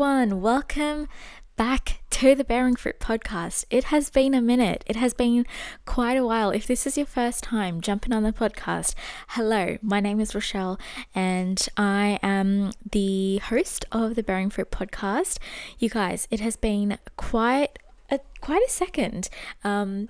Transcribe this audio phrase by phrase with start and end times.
[0.00, 0.40] everyone.
[0.40, 1.08] Welcome
[1.56, 3.66] back to the Bearing Fruit podcast.
[3.68, 4.82] It has been a minute.
[4.86, 5.44] It has been
[5.84, 6.48] quite a while.
[6.52, 8.94] If this is your first time jumping on the podcast,
[9.28, 10.80] hello, my name is Rochelle
[11.14, 15.36] and I am the host of the Bearing Fruit podcast.
[15.78, 17.78] You guys, it has been quite
[18.10, 19.28] a quite a second.
[19.64, 20.08] Um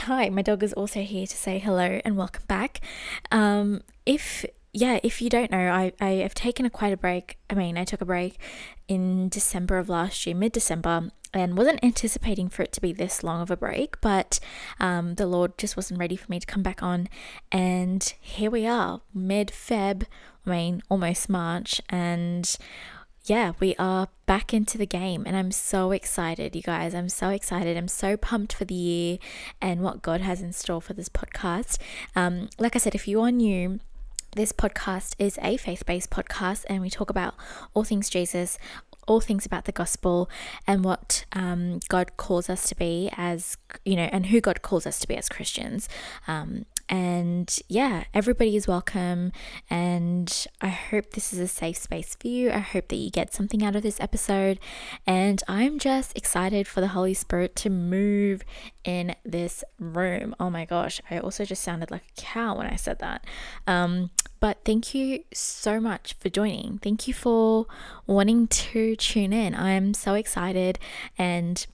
[0.00, 2.80] Hi, my dog is also here to say hello and welcome back.
[3.32, 7.38] Um, if yeah, if you don't know, I, I have taken a quite a break.
[7.48, 8.38] I mean, I took a break
[8.86, 13.24] in December of last year, mid December, and wasn't anticipating for it to be this
[13.24, 14.38] long of a break, but
[14.78, 17.08] um, the Lord just wasn't ready for me to come back on.
[17.50, 20.04] And here we are, mid Feb,
[20.46, 22.56] I mean, almost March, and
[23.24, 26.94] yeah, we are back into the game, and I'm so excited, you guys.
[26.94, 27.76] I'm so excited.
[27.76, 29.18] I'm so pumped for the year
[29.60, 31.78] and what God has in store for this podcast.
[32.16, 33.80] Um, like I said, if you are new,
[34.36, 37.34] this podcast is a faith based podcast, and we talk about
[37.74, 38.58] all things Jesus,
[39.08, 40.30] all things about the gospel,
[40.66, 44.86] and what um, God calls us to be as, you know, and who God calls
[44.86, 45.88] us to be as Christians.
[46.28, 49.30] Um, and yeah, everybody is welcome.
[49.70, 52.50] And I hope this is a safe space for you.
[52.50, 54.58] I hope that you get something out of this episode.
[55.06, 58.42] And I'm just excited for the Holy Spirit to move
[58.82, 60.34] in this room.
[60.40, 63.24] Oh my gosh, I also just sounded like a cow when I said that.
[63.68, 64.10] Um,
[64.40, 66.78] but thank you so much for joining.
[66.78, 67.66] Thank you for
[68.06, 69.54] wanting to tune in.
[69.54, 70.78] I'm so excited
[71.16, 71.66] and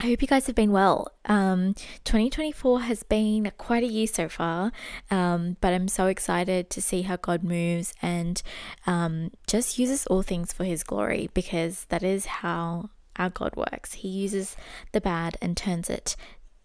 [0.00, 1.08] I hope you guys have been well.
[1.24, 4.72] Um, 2024 has been quite a year so far,
[5.10, 8.42] um, but I'm so excited to see how God moves and
[8.86, 13.94] um, just uses all things for His glory because that is how our God works.
[13.94, 14.56] He uses
[14.90, 16.16] the bad and turns it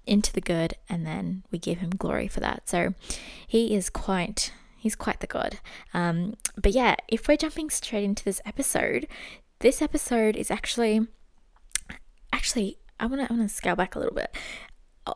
[0.08, 2.67] into the good, and then we give Him glory for that.
[2.67, 2.95] So
[3.48, 4.52] He is quite.
[4.80, 5.60] He's quite the God.
[5.94, 9.08] Um, but yeah, if we're jumping straight into this episode,
[9.60, 11.08] this episode is actually
[12.32, 14.36] actually I want to I want to scale back a little bit.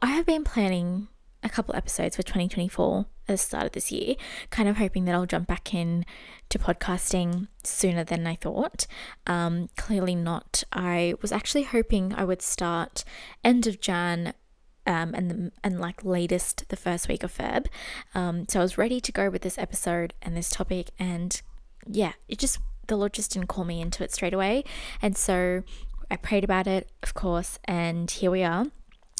[0.01, 1.07] I have been planning
[1.43, 4.15] a couple episodes for 2024 at the start of this year,
[4.49, 6.05] kind of hoping that I'll jump back in
[6.49, 8.87] to podcasting sooner than I thought.
[9.27, 10.63] Um, clearly not.
[10.71, 13.03] I was actually hoping I would start
[13.43, 14.33] end of Jan.
[14.85, 17.67] Um, and the, and like latest the first week of Feb,
[18.13, 21.41] um, so I was ready to go with this episode and this topic, and
[21.87, 24.65] yeah, it just the Lord just didn't call me into it straight away,
[25.01, 25.63] and so
[26.11, 28.65] I prayed about it, of course, and here we are.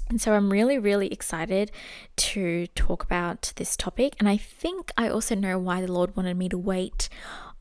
[0.10, 1.72] And so I'm really, really excited
[2.18, 4.16] to talk about this topic.
[4.20, 7.10] And I think I also know why the Lord wanted me to wait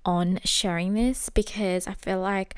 [0.04, 2.54] on sharing this because I feel like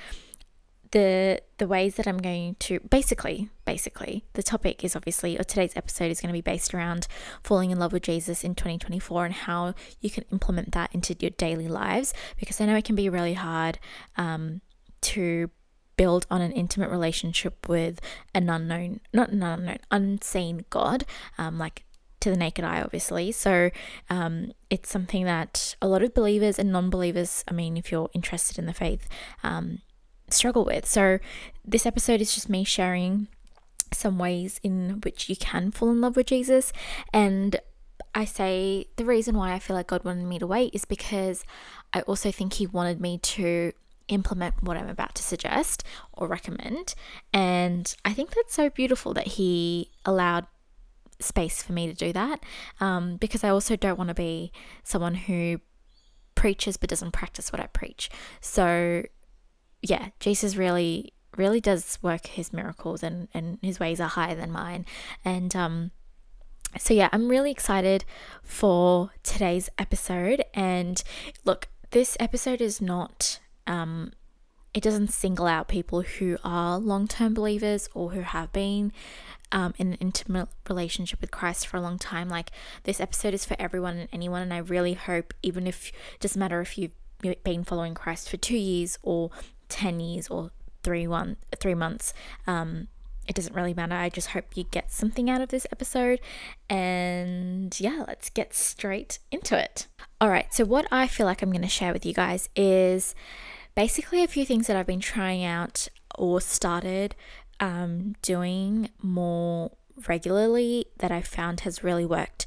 [0.94, 5.76] the the ways that I'm going to basically basically the topic is obviously or today's
[5.76, 7.08] episode is going to be based around
[7.42, 11.32] falling in love with Jesus in 2024 and how you can implement that into your
[11.32, 13.80] daily lives because I know it can be really hard
[14.16, 14.60] um,
[15.00, 15.50] to
[15.96, 18.00] build on an intimate relationship with
[18.32, 21.04] an unknown, not an unknown, unseen God,
[21.38, 21.84] um, like
[22.20, 23.30] to the naked eye, obviously.
[23.32, 23.70] So
[24.10, 28.10] um, it's something that a lot of believers and non believers, I mean, if you're
[28.12, 29.08] interested in the faith,
[29.42, 29.78] um,
[30.28, 30.86] struggle with.
[30.86, 31.18] So
[31.64, 33.28] this episode is just me sharing
[33.92, 36.72] some ways in which you can fall in love with Jesus.
[37.12, 37.56] And
[38.14, 41.44] I say the reason why I feel like God wanted me to wait is because
[41.92, 43.72] I also think He wanted me to
[44.08, 45.82] implement what I'm about to suggest
[46.12, 46.94] or recommend.
[47.32, 50.46] And I think that's so beautiful that he allowed
[51.20, 52.40] space for me to do that
[52.80, 54.52] um, because I also don't want to be
[54.82, 55.60] someone who
[56.34, 58.10] preaches but doesn't practice what I preach.
[58.40, 59.04] So,
[59.84, 64.50] yeah, Jesus really, really does work his miracles and, and his ways are higher than
[64.50, 64.86] mine.
[65.24, 65.90] And, um,
[66.76, 68.04] so, yeah, I'm really excited
[68.42, 70.42] for today's episode.
[70.54, 71.00] And
[71.44, 74.12] look, this episode is not um,
[74.74, 78.92] it doesn't single out people who are long term believers or who have been
[79.52, 82.28] um, in an intimate relationship with Christ for a long time.
[82.28, 82.50] Like
[82.82, 86.60] this episode is for everyone and anyone, and I really hope, even if doesn't matter
[86.60, 86.94] if you've
[87.44, 89.30] been following Christ for two years or
[89.68, 90.50] ten years or
[90.82, 92.12] three one three months,
[92.46, 92.88] um,
[93.26, 93.94] it doesn't really matter.
[93.94, 96.20] I just hope you get something out of this episode.
[96.68, 99.86] And yeah, let's get straight into it.
[100.20, 103.14] All right, so what I feel like I'm going to share with you guys is
[103.74, 107.14] basically a few things that I've been trying out or started
[107.60, 109.72] um, doing more
[110.06, 112.46] regularly that I found has really worked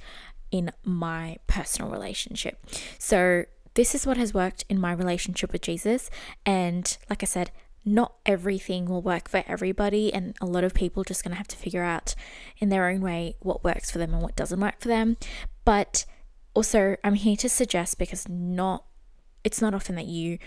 [0.51, 2.63] in my personal relationship.
[2.97, 3.45] So,
[3.77, 6.09] this is what has worked in my relationship with Jesus.
[6.47, 7.51] And like I said,
[7.85, 11.47] not everything will work for everybody, and a lot of people just going to have
[11.49, 12.15] to figure out
[12.57, 15.15] in their own way what works for them and what doesn't work for them.
[15.63, 16.05] But
[16.55, 18.83] also, I'm here to suggest because not
[19.43, 20.39] it's not often that you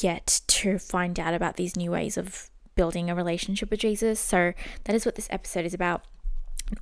[0.00, 4.18] get to find out about these new ways of building a relationship with Jesus.
[4.18, 4.52] So
[4.84, 6.04] that is what this episode is about.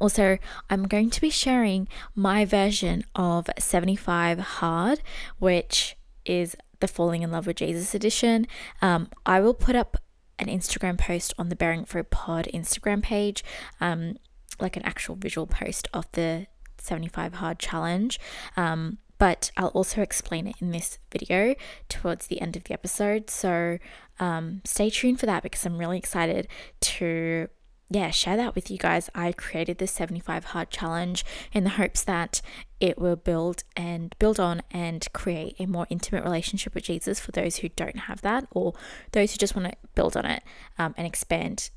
[0.00, 0.38] Also,
[0.68, 5.00] I'm going to be sharing my version of 75 Hard,
[5.38, 8.46] which is the Falling in Love with Jesus edition.
[8.82, 9.96] Um, I will put up
[10.38, 13.44] an Instagram post on the Bearing Fruit Pod Instagram page,
[13.80, 14.16] um,
[14.58, 16.46] like an actual visual post of the
[16.78, 18.18] 75 Hard Challenge.
[18.56, 21.54] Um, but I'll also explain it in this video
[21.90, 23.28] towards the end of the episode.
[23.28, 23.78] So
[24.18, 26.48] um, stay tuned for that because I'm really excited
[26.80, 27.48] to
[27.92, 29.10] yeah, share that with you guys.
[29.16, 32.40] I created this 75 hard challenge in the hopes that
[32.78, 37.32] it will build and build on and create a more intimate relationship with Jesus for
[37.32, 38.74] those who don't have that or
[39.10, 40.44] those who just want to build on it
[40.78, 41.70] um, and expand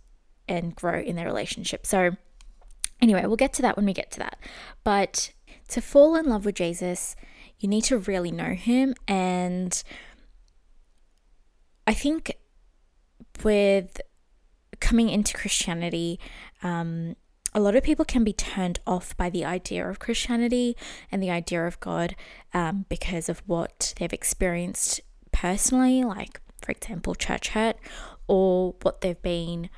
[0.48, 1.86] and grow in their relationship.
[1.88, 2.16] So,
[3.01, 4.38] anyway, we'll get to that when we get to that.
[4.83, 5.31] But
[5.69, 7.16] to fall in love with Jesus,
[7.57, 8.94] you need to really know him.
[9.07, 9.81] And
[11.88, 12.38] I think
[13.44, 14.00] with
[14.83, 16.19] coming into Christianity,
[16.62, 17.15] um,
[17.53, 20.75] a lot of people can be turned off by the idea of Christianity
[21.09, 22.15] and the idea of God
[22.53, 25.00] um, because of what they've experienced
[25.31, 27.77] personally, like, for example, church hurt,
[28.27, 29.69] or what they've been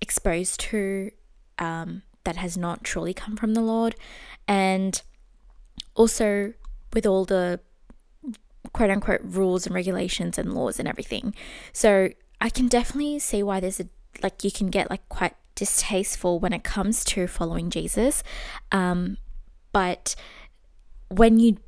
[0.00, 1.10] exposed to
[1.58, 3.96] um, that has not truly come from the Lord.
[4.46, 5.02] And
[5.96, 6.52] also,
[6.92, 7.58] with all the
[8.72, 11.34] quote unquote rules and regulations and laws and everything.
[11.72, 12.10] So,
[12.40, 13.88] I can definitely see why there's a
[14.22, 18.22] like you can get like quite distasteful when it comes to following Jesus.
[18.70, 19.18] Um,
[19.72, 20.14] but
[21.08, 21.58] when you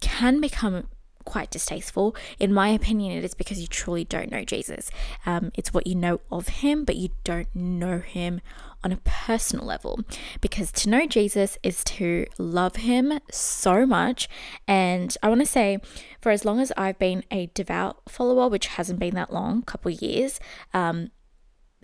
[0.00, 0.88] can become
[1.24, 4.90] quite distasteful, in my opinion, it is because you truly don't know Jesus.
[5.24, 8.40] Um, it's what you know of him, but you don't know him
[8.82, 10.00] on a personal level.
[10.40, 14.28] Because to know Jesus is to love him so much.
[14.68, 15.78] And I want to say,
[16.20, 19.90] for as long as I've been a devout follower, which hasn't been that long, couple
[19.90, 20.38] years,
[20.74, 21.10] um,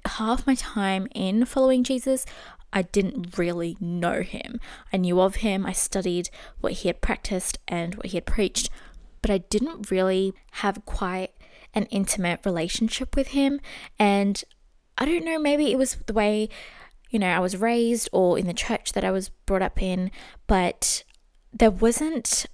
[0.06, 2.26] half my time in following Jesus,
[2.73, 4.61] I didn't really know him.
[4.93, 6.31] I knew of him, I studied
[6.61, 8.70] what he had practiced and what he had preached,
[9.23, 11.32] but I didn't really have quite
[11.75, 13.61] an intimate relationship with him.
[13.99, 14.43] And
[14.99, 16.49] I don't know, maybe it was the way,
[17.11, 20.11] you know, I was raised or in the church that I was brought up in,
[20.46, 21.05] but
[21.53, 22.46] there wasn't,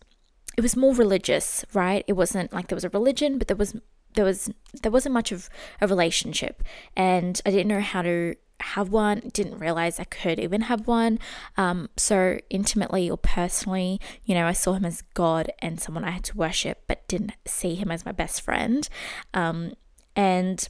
[0.56, 2.04] it was more religious, right?
[2.06, 3.76] It wasn't like there was a religion, but there was
[4.16, 4.50] there was
[4.82, 5.48] there wasn't much of
[5.80, 6.62] a relationship.
[6.96, 11.18] And I didn't know how to have one didn't realize I could even have one.
[11.56, 16.10] Um, so intimately or personally you know I saw him as God and someone I
[16.10, 18.88] had to worship but didn't see him as my best friend.
[19.34, 19.74] Um,
[20.16, 20.66] and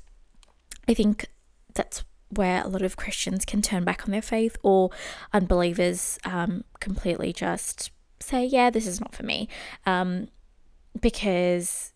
[0.88, 1.26] I think
[1.74, 4.90] that's where a lot of Christians can turn back on their faith or
[5.32, 9.48] unbelievers um, completely just say yeah this is not for me.
[9.86, 10.28] Um,
[11.00, 11.92] because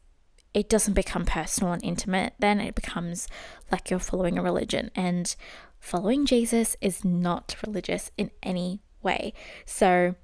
[0.52, 3.28] it doesn't become personal and intimate, then it becomes
[3.70, 4.90] like you're following a religion.
[4.94, 5.34] And
[5.78, 9.32] following Jesus is not religious in any way.
[9.64, 10.14] So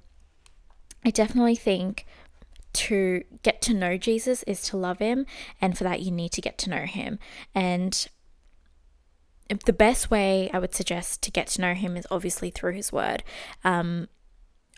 [1.05, 2.05] I definitely think
[2.73, 5.25] to get to know Jesus is to love him.
[5.61, 7.17] And for that, you need to get to know him.
[7.55, 8.07] And
[9.65, 12.91] the best way I would suggest to get to know him is obviously through his
[12.91, 13.23] word.
[13.63, 14.09] Um,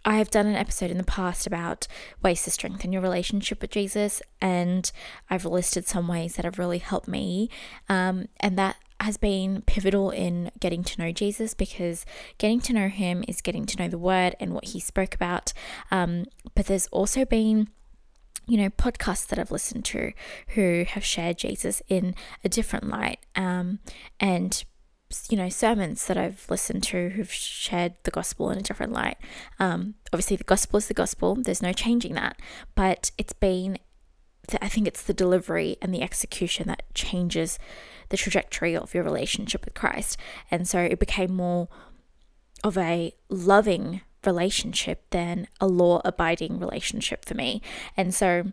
[0.05, 1.87] I have done an episode in the past about
[2.21, 4.91] ways to strengthen your relationship with Jesus, and
[5.29, 7.49] I've listed some ways that have really helped me.
[7.87, 12.05] Um, and that has been pivotal in getting to know Jesus because
[12.37, 15.53] getting to know him is getting to know the word and what he spoke about.
[15.89, 17.69] Um, but there's also been
[18.49, 20.11] you know, podcasts that I've listened to
[20.49, 23.77] who have shared Jesus in a different light um,
[24.19, 24.63] and
[25.29, 29.17] you know, sermons that I've listened to who've shared the gospel in a different light.
[29.59, 32.39] Um, obviously, the gospel is the gospel, there's no changing that,
[32.75, 33.79] but it's been,
[34.61, 37.57] I think it's the delivery and the execution that changes
[38.09, 40.17] the trajectory of your relationship with Christ.
[40.51, 41.69] And so it became more
[42.63, 47.61] of a loving relationship than a law abiding relationship for me.
[47.95, 48.51] And so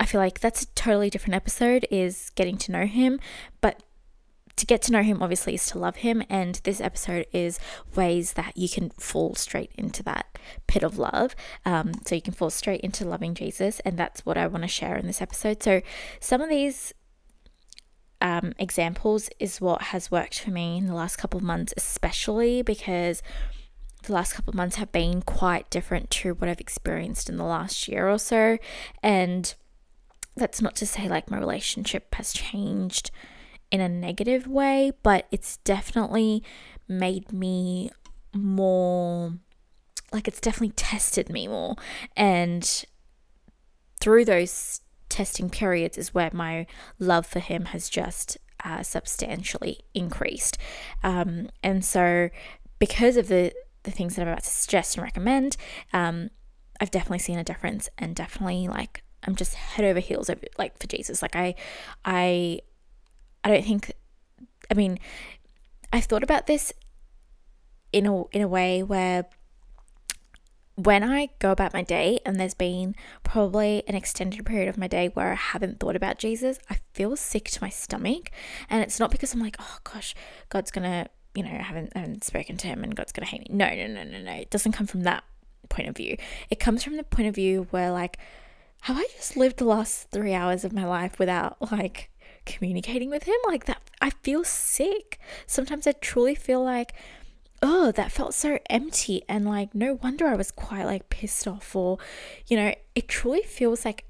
[0.00, 3.20] I feel like that's a totally different episode is getting to know him,
[3.60, 3.82] but
[4.56, 6.22] to get to know him obviously is to love him.
[6.28, 7.58] And this episode is
[7.94, 11.34] ways that you can fall straight into that pit of love.
[11.64, 14.68] Um, so you can fall straight into loving jesus and that's what i want to
[14.68, 15.62] share in this episode.
[15.62, 15.80] So
[16.20, 16.92] some of these
[18.20, 22.62] um, examples is what has worked for me in the last couple of months especially
[22.62, 23.20] because
[24.04, 27.44] the last couple of months have been quite different to what i've experienced in the
[27.44, 28.58] last year or so.
[29.02, 29.54] And
[30.36, 33.10] that's not to say like my relationship has changed
[33.72, 36.44] in a negative way, but it's definitely
[36.86, 37.90] made me
[38.34, 39.32] more
[40.12, 41.74] like it's definitely tested me more.
[42.16, 42.84] And
[43.98, 46.66] through those testing periods is where my
[46.98, 50.58] love for him has just uh, substantially increased.
[51.02, 52.28] Um, and so,
[52.78, 53.52] because of the
[53.84, 55.56] the things that I'm about to suggest and recommend,
[55.92, 56.30] um,
[56.80, 60.78] I've definitely seen a difference, and definitely like I'm just head over heels over, like
[60.78, 61.22] for Jesus.
[61.22, 61.54] Like I,
[62.04, 62.60] I,
[63.44, 63.92] I don't think.
[64.70, 64.98] I mean,
[65.92, 66.72] I've thought about this
[67.92, 69.26] in a in a way where
[70.76, 74.86] when I go about my day and there's been probably an extended period of my
[74.86, 78.30] day where I haven't thought about Jesus, I feel sick to my stomach.
[78.70, 80.14] And it's not because I'm like, oh gosh,
[80.48, 83.48] God's gonna, you know, I haven't, I haven't spoken to him and God's gonna hate
[83.48, 83.54] me.
[83.54, 84.32] No, no, no, no, no.
[84.32, 85.24] It doesn't come from that
[85.68, 86.16] point of view.
[86.48, 88.18] It comes from the point of view where like,
[88.82, 92.10] have I just lived the last three hours of my life without like
[92.44, 93.36] communicating with him?
[93.46, 95.18] Like that I feel sick.
[95.46, 96.94] Sometimes I truly feel like
[97.62, 99.22] oh, that felt so empty.
[99.28, 101.98] And like, no wonder I was quite like pissed off, or,
[102.48, 104.04] you know, it truly feels like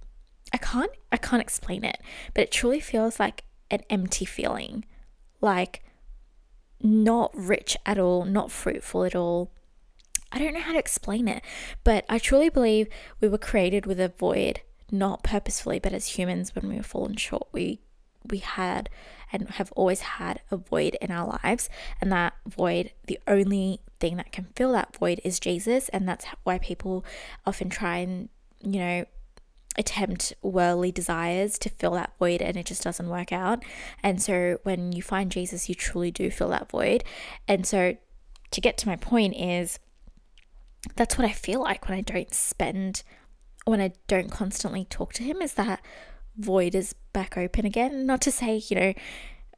[0.52, 1.98] I can't, I can't explain it,
[2.34, 4.84] but it truly feels like an empty feeling.
[5.40, 5.84] Like,
[6.80, 9.52] not rich at all, not fruitful at all.
[10.32, 11.42] I don't know how to explain it,
[11.84, 12.88] but I truly believe
[13.20, 17.16] we were created with a void, not purposefully, but as humans, when we were fallen
[17.16, 17.80] short, we
[18.30, 18.88] we had
[19.32, 21.68] and have always had a void in our lives.
[22.00, 25.88] And that void, the only thing that can fill that void is Jesus.
[25.88, 27.04] And that's why people
[27.46, 28.28] often try and,
[28.60, 29.04] you know,
[29.78, 33.64] attempt worldly desires to fill that void and it just doesn't work out.
[34.02, 37.04] And so when you find Jesus, you truly do fill that void.
[37.48, 37.96] And so
[38.50, 39.78] to get to my point is
[40.96, 43.02] that's what I feel like when I don't spend
[43.64, 45.80] when I don't constantly talk to him is that
[46.36, 48.06] void is back open again.
[48.06, 48.94] Not to say, you know,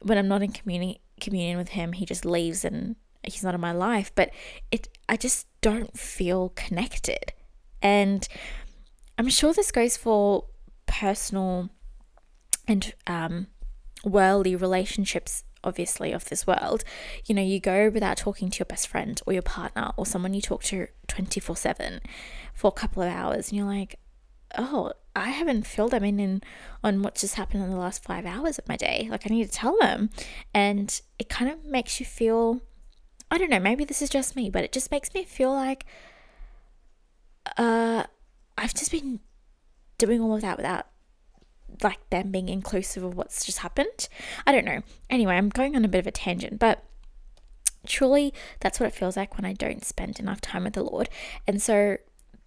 [0.02, 3.60] when I'm not in communion communion with him, he just leaves and he's not in
[3.60, 4.30] my life, but
[4.70, 7.32] it I just don't feel connected.
[7.82, 8.26] And
[9.18, 10.46] I'm sure this goes for
[10.86, 11.70] personal
[12.66, 13.48] and um,
[14.04, 16.84] worldly relationships obviously of this world
[17.24, 20.34] you know you go without talking to your best friend or your partner or someone
[20.34, 22.00] you talk to 24/7
[22.52, 23.98] for a couple of hours and you're like
[24.56, 26.42] oh I haven't filled them in, in
[26.82, 29.06] on what just happened in the last five hours of my day.
[29.10, 30.10] Like, I need to tell them.
[30.52, 32.60] And it kind of makes you feel,
[33.30, 35.86] I don't know, maybe this is just me, but it just makes me feel like
[37.56, 38.04] uh,
[38.58, 39.20] I've just been
[39.98, 40.86] doing all of that without
[41.82, 44.08] like them being inclusive of what's just happened.
[44.46, 44.82] I don't know.
[45.10, 46.84] Anyway, I'm going on a bit of a tangent, but
[47.86, 51.08] truly that's what it feels like when I don't spend enough time with the Lord.
[51.46, 51.98] And so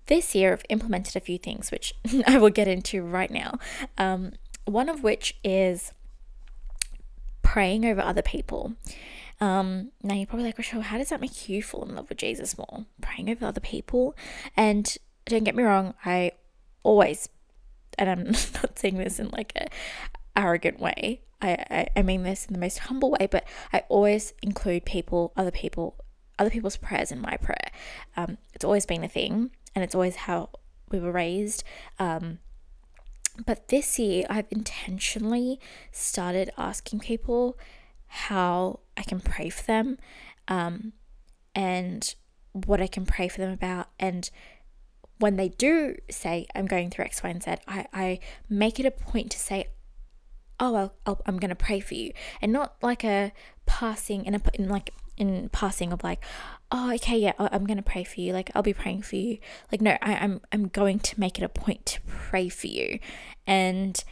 [0.07, 1.93] this year, I've implemented a few things, which
[2.27, 3.59] I will get into right now.
[3.97, 4.33] Um,
[4.65, 5.93] one of which is
[7.41, 8.73] praying over other people.
[9.39, 12.17] Um, now you're probably like, Rochelle, how does that make you fall in love with
[12.17, 12.85] Jesus more?
[13.01, 14.15] Praying over other people.
[14.55, 16.31] And don't get me wrong, I
[16.83, 17.29] always,
[17.97, 19.67] and I'm not saying this in like a
[20.35, 21.21] arrogant way.
[21.41, 25.33] I, I, I mean this in the most humble way, but I always include people,
[25.37, 25.95] other people,
[26.39, 27.71] other people's prayers in my prayer.
[28.15, 30.49] Um, it's always been a thing and it's always how
[30.89, 31.63] we were raised.
[31.99, 32.39] Um,
[33.45, 35.59] but this year, I've intentionally
[35.91, 37.59] started asking people
[38.07, 39.99] how I can pray for them
[40.47, 40.93] um,
[41.53, 42.15] and
[42.53, 43.89] what I can pray for them about.
[43.99, 44.27] And
[45.19, 48.19] when they do say, I'm going through X, Y, and Z, I, I
[48.49, 49.67] make it a point to say,
[50.59, 52.13] Oh, i am going to pray for you.
[52.41, 53.31] And not like a
[53.67, 56.23] passing, in, a, in like in passing of like,
[56.71, 58.33] oh, okay, yeah, I'm gonna pray for you.
[58.33, 59.39] Like, I'll be praying for you.
[59.71, 62.99] Like, no, I, I'm I'm going to make it a point to pray for you,
[63.45, 64.03] and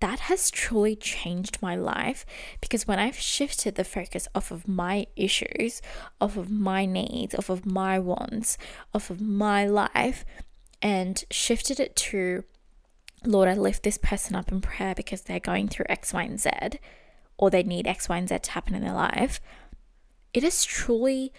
[0.00, 2.26] that has truly changed my life
[2.60, 5.80] because when I've shifted the focus off of my issues,
[6.20, 8.58] off of my needs, off of my wants,
[8.92, 10.24] off of my life,
[10.82, 12.44] and shifted it to,
[13.24, 16.40] Lord, I lift this person up in prayer because they're going through X, Y, and
[16.40, 16.50] Z,
[17.38, 19.40] or they need X, Y, and Z to happen in their life
[20.34, 21.32] it has truly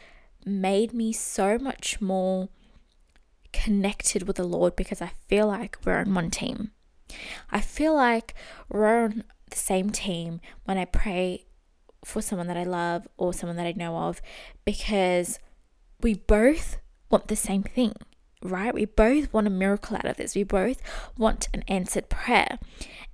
[0.45, 2.49] made me so much more
[3.51, 6.71] connected with the Lord because I feel like we're on one team.
[7.51, 8.33] I feel like
[8.69, 11.45] we're on the same team when I pray
[12.03, 14.21] for someone that I love or someone that I know of
[14.63, 15.39] because
[16.01, 16.77] we both
[17.09, 17.93] want the same thing,
[18.41, 18.73] right?
[18.73, 20.35] We both want a miracle out of this.
[20.35, 20.81] We both
[21.17, 22.59] want an answered prayer.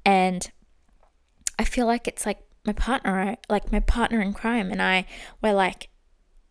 [0.05, 0.51] And
[1.57, 5.06] I feel like it's like my partner, like my partner in crime, and I
[5.41, 5.89] were like,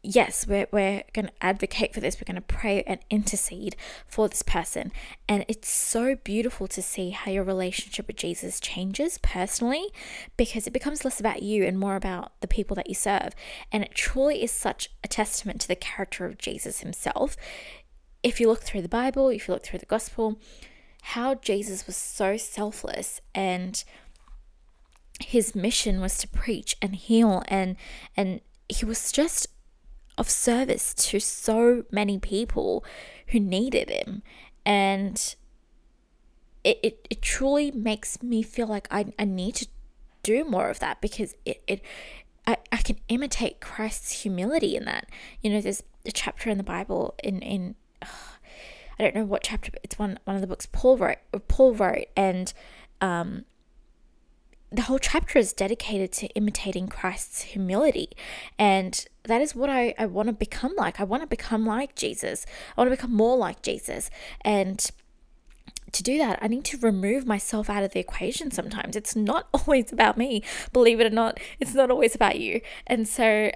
[0.02, 2.16] yes, we're, we're going to advocate for this.
[2.16, 3.76] We're going to pray and intercede
[4.06, 4.92] for this person.
[5.28, 9.86] And it's so beautiful to see how your relationship with Jesus changes personally
[10.36, 13.34] because it becomes less about you and more about the people that you serve.
[13.70, 17.36] And it truly is such a testament to the character of Jesus himself.
[18.22, 20.38] If you look through the Bible, if you look through the gospel,
[21.02, 23.82] how Jesus was so selfless and
[25.20, 27.76] his mission was to preach and heal and
[28.16, 29.46] and he was just
[30.16, 32.84] of service to so many people
[33.28, 34.22] who needed him
[34.64, 35.36] and
[36.62, 39.66] it, it, it truly makes me feel like I, I need to
[40.22, 41.82] do more of that because it, it
[42.46, 45.08] I, I can imitate Christ's humility in that.
[45.40, 49.70] You know, there's a chapter in the Bible in in I don't know what chapter,
[49.70, 51.18] but it's one one of the books Paul wrote.
[51.48, 52.52] Paul wrote, and
[53.00, 53.44] um,
[54.72, 58.10] the whole chapter is dedicated to imitating Christ's humility,
[58.58, 61.00] and that is what I I want to become like.
[61.00, 62.46] I want to become like Jesus.
[62.76, 64.10] I want to become more like Jesus,
[64.42, 64.90] and
[65.92, 68.96] to do that, I need to remove myself out of the equation sometimes.
[68.96, 72.60] It's not always about me, believe it or not, it's not always about you.
[72.86, 73.50] And so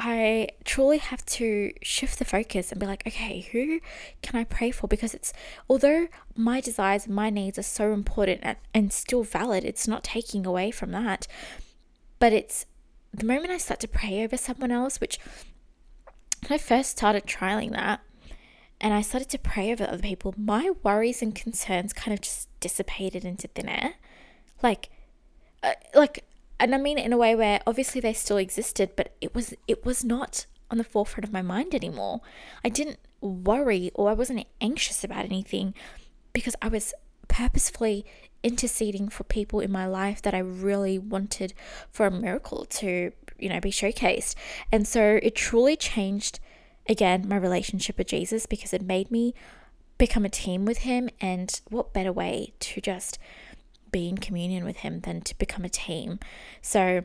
[0.00, 3.80] I truly have to shift the focus and be like, okay, who
[4.22, 4.86] can I pray for?
[4.86, 5.32] Because it's,
[5.68, 10.04] although my desires and my needs are so important and, and still valid, it's not
[10.04, 11.26] taking away from that.
[12.20, 12.64] But it's
[13.12, 15.18] the moment I start to pray over someone else, which
[16.46, 18.00] when I first started trialing that,
[18.80, 22.48] and I started to pray over other people, my worries and concerns kind of just
[22.60, 23.94] dissipated into thin air.
[24.62, 24.90] Like,
[25.64, 26.24] uh, like,
[26.60, 29.54] and I mean it in a way where obviously they still existed, but it was
[29.66, 32.20] it was not on the forefront of my mind anymore.
[32.64, 35.74] I didn't worry or I wasn't anxious about anything
[36.32, 36.94] because I was
[37.26, 38.04] purposefully
[38.42, 41.54] interceding for people in my life that I really wanted
[41.90, 44.34] for a miracle to, you know, be showcased.
[44.70, 46.40] And so it truly changed
[46.88, 49.34] again, my relationship with Jesus because it made me
[49.98, 51.10] become a team with him.
[51.20, 53.18] And what better way to just
[53.90, 56.18] be in communion with him than to become a team?
[56.62, 57.04] So,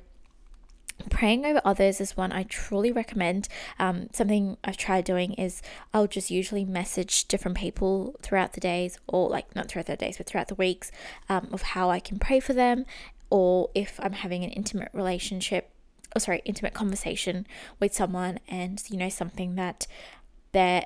[1.09, 3.47] praying over others is one I truly recommend.
[3.79, 5.61] Um, something I've tried doing is
[5.93, 10.17] I'll just usually message different people throughout the days, or like not throughout the days,
[10.17, 10.91] but throughout the weeks,
[11.29, 12.85] um, of how I can pray for them,
[13.29, 15.69] or if I'm having an intimate relationship
[16.15, 17.47] oh sorry, intimate conversation
[17.79, 19.87] with someone and you know something that
[20.51, 20.85] they're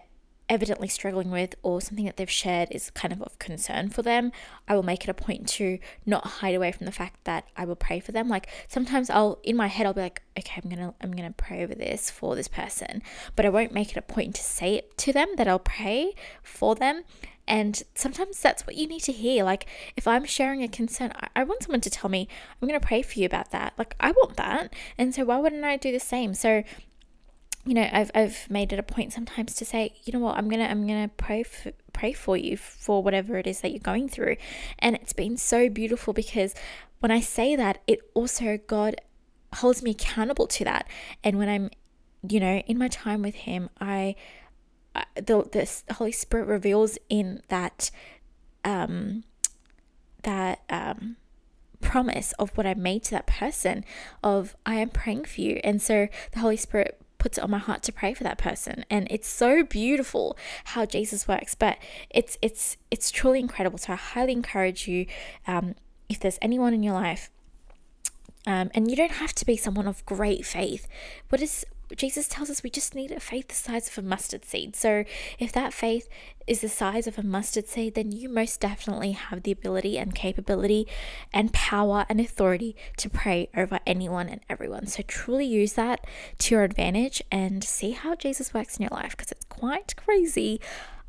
[0.50, 4.32] evidently struggling with or something that they've shared is kind of of concern for them,
[4.68, 7.66] I will make it a point to not hide away from the fact that I
[7.66, 8.30] will pray for them.
[8.30, 11.64] Like sometimes I'll in my head I'll be like, okay, I'm gonna I'm gonna pray
[11.64, 13.02] over this for this person,
[13.36, 16.14] but I won't make it a point to say it to them that I'll pray
[16.44, 17.04] for them.
[17.48, 19.44] And sometimes that's what you need to hear.
[19.44, 22.28] Like, if I'm sharing a concern, I, I want someone to tell me,
[22.62, 23.74] I'm going to pray for you about that.
[23.78, 24.74] Like, I want that.
[24.98, 26.34] And so, why wouldn't I do the same?
[26.34, 26.64] So,
[27.68, 30.48] you know, I've, I've made it a point sometimes to say, you know what, I'm
[30.48, 34.08] gonna I'm gonna pray for pray for you for whatever it is that you're going
[34.08, 34.38] through,
[34.80, 36.56] and it's been so beautiful because
[37.00, 39.02] when I say that, it also God
[39.56, 40.88] holds me accountable to that,
[41.26, 41.70] and when I'm,
[42.28, 44.16] you know, in my time with Him, I
[45.16, 47.92] the the Holy Spirit reveals in that
[48.64, 49.26] um
[50.24, 51.18] that um
[51.82, 53.84] promise of what I made to that person
[54.24, 55.60] of I am praying for you.
[55.66, 58.86] And so the Holy Spirit puts it on my heart to pray for that person
[58.90, 61.78] and it's so beautiful how Jesus works but
[62.10, 65.08] it's it's it's truly incredible so I highly encourage you
[65.46, 65.76] um,
[66.08, 67.30] if there's anyone in your life
[68.48, 70.88] um, and you don't have to be someone of great faith.
[71.28, 74.44] What is Jesus tells us we just need a faith the size of a mustard
[74.44, 74.76] seed.
[74.76, 75.06] So,
[75.40, 76.10] if that faith
[76.46, 80.14] is the size of a mustard seed, then you most definitely have the ability and
[80.14, 80.88] capability
[81.34, 84.88] and power and authority to pray over anyone and everyone.
[84.88, 86.06] So, truly use that
[86.40, 90.60] to your advantage and see how Jesus works in your life because it's quite crazy.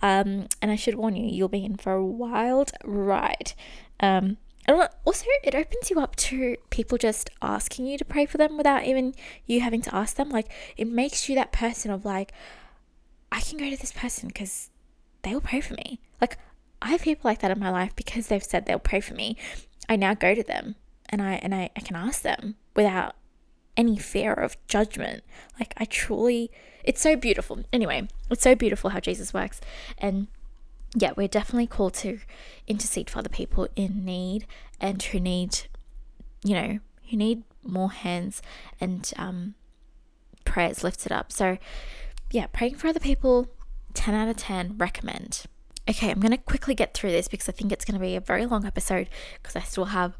[0.00, 3.52] Um, and I should warn you, you'll be in for a wild ride.
[4.00, 4.36] Um,
[4.68, 8.58] and also, it opens you up to people just asking you to pray for them
[8.58, 9.14] without even
[9.46, 10.28] you having to ask them.
[10.28, 12.32] Like, it makes you that person of like,
[13.32, 14.68] I can go to this person because
[15.22, 16.00] they will pray for me.
[16.20, 16.36] Like,
[16.82, 19.38] I have people like that in my life because they've said they'll pray for me.
[19.88, 20.74] I now go to them
[21.08, 23.16] and I and I, I can ask them without
[23.74, 25.24] any fear of judgment.
[25.58, 26.50] Like I truly
[26.84, 27.64] it's so beautiful.
[27.72, 29.60] Anyway, it's so beautiful how Jesus works.
[29.96, 30.28] And
[30.94, 32.18] yeah, we're definitely called to
[32.66, 34.46] intercede for other people in need
[34.80, 35.60] and who need,
[36.42, 36.78] you know,
[37.10, 38.40] who need more hands
[38.80, 39.54] and um,
[40.44, 41.30] prayers lifted up.
[41.30, 41.58] So,
[42.30, 43.48] yeah, praying for other people,
[43.94, 45.44] 10 out of 10, recommend.
[45.88, 48.16] Okay, I'm going to quickly get through this because I think it's going to be
[48.16, 50.16] a very long episode because I still have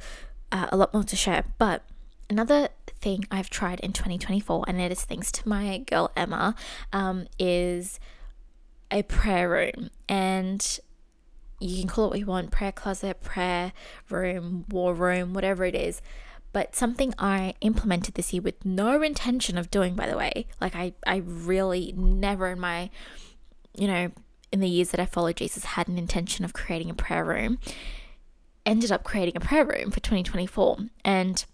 [0.51, 1.45] uh, a lot more to share.
[1.59, 1.83] But
[2.31, 2.69] another
[3.01, 6.55] thing I've tried in 2024, and it is thanks to my girl Emma,
[6.93, 8.01] um, is
[8.91, 10.81] a prayer room and
[11.61, 13.73] you can call it what you want prayer closet, prayer
[14.09, 16.01] room, war room, whatever it is.
[16.53, 20.47] But something I implemented this year with no intention of doing, by the way.
[20.61, 22.91] Like, I, I really never in my,
[23.75, 24.11] you know,
[24.51, 27.59] in the years that I followed Jesus had an intention of creating a prayer room,
[28.65, 30.79] ended up creating a prayer room for 2024.
[31.05, 31.45] And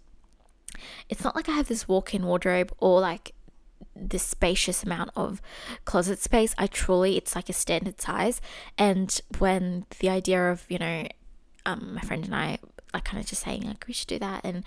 [1.08, 3.34] it's not like I have this walk in wardrobe or like
[3.96, 5.40] this spacious amount of
[5.84, 6.54] closet space.
[6.58, 8.40] I truly, it's like a standard size.
[8.76, 11.06] And when the idea of, you know,
[11.66, 12.58] um, my friend and I,
[12.92, 14.42] like, kind of just saying, like, we should do that.
[14.44, 14.64] And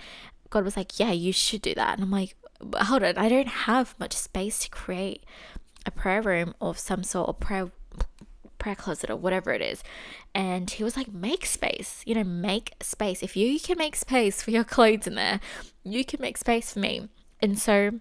[0.50, 1.94] God was like, yeah, you should do that.
[1.96, 2.36] And I'm like,
[2.76, 5.24] hold on, I don't have much space to create
[5.86, 7.72] a prayer room of some sort or prayer
[8.58, 9.84] prayer closet or whatever it is.
[10.34, 13.22] And he was like, make space, you know, make space.
[13.22, 15.40] If you can make space for your clothes in there,
[15.84, 17.08] you can make space for me.
[17.40, 18.00] And so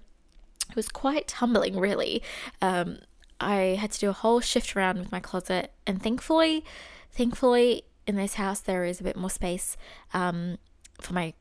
[0.69, 2.23] it was quite humbling, really.
[2.61, 2.99] Um,
[3.41, 6.65] I had to do a whole shift around with my closet, and thankfully,
[7.13, 9.77] thankfully, in this house there is a bit more space
[10.15, 10.59] um,
[11.01, 11.35] for my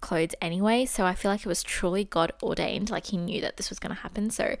[0.00, 0.84] clothes anyway.
[0.84, 2.90] So I feel like it was truly God ordained.
[2.90, 4.30] Like He knew that this was going to happen.
[4.30, 4.56] So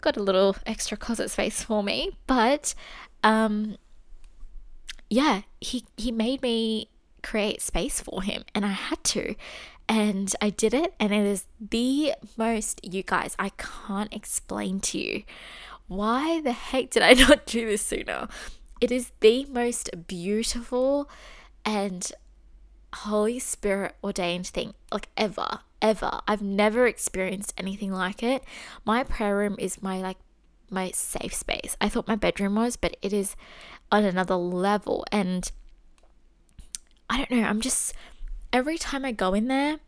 [0.00, 2.10] got a little extra closet space for me.
[2.26, 2.74] But
[3.24, 3.76] um,
[5.08, 6.88] yeah, He He made me
[7.22, 9.34] create space for Him, and I had to
[9.88, 14.98] and I did it, and it is the most, you guys, I can't explain to
[14.98, 15.22] you
[15.88, 18.28] why the heck did I not do this sooner?
[18.80, 21.08] It is the most beautiful
[21.64, 22.10] and
[22.94, 26.20] Holy Spirit ordained thing, like ever, ever.
[26.26, 28.42] I've never experienced anything like it.
[28.84, 30.18] My prayer room is my like
[30.70, 31.76] my safe space.
[31.80, 33.36] I thought my bedroom was, but it is
[33.90, 35.04] on another level.
[35.12, 35.50] And
[37.08, 37.94] I don't know, I'm just
[38.52, 39.78] every time I go in there,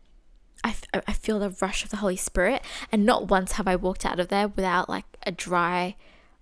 [0.63, 0.71] I,
[1.13, 2.63] feel the rush of the Holy Spirit.
[2.91, 5.95] And not once have I walked out of there without like a dry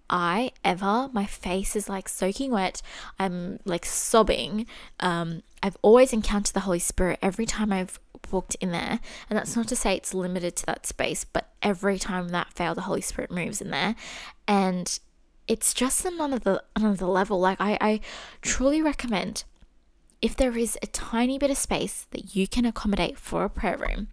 [0.10, 1.10] eye ever.
[1.12, 2.82] My face is like soaking wet.
[3.20, 4.66] I'm like sobbing.
[5.00, 8.00] Um, I've always encountered the Holy Spirit every time I've
[8.32, 9.00] walked in there.
[9.30, 12.78] And that's not to say it's limited to that space, but every time that failed,
[12.78, 13.96] the Holy Spirit moves in there.
[14.48, 15.00] And
[15.48, 17.40] it's just another another level.
[17.40, 18.00] Like I, I
[18.42, 19.44] truly recommend
[20.24, 23.78] if there is a tiny bit of space that you can accommodate for a prayer
[23.78, 24.08] room,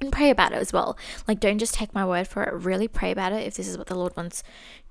[0.00, 0.98] and pray about it as well.
[1.28, 2.52] Like, don't just take my word for it.
[2.52, 4.42] Really pray about it if this is what the Lord wants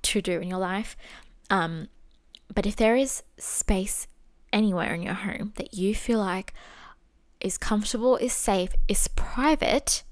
[0.04, 0.96] to do in your life.
[1.50, 1.90] Um,
[2.54, 4.08] but if there is space
[4.54, 6.54] anywhere in your home that you feel like
[7.42, 10.04] is comfortable, is safe, is private,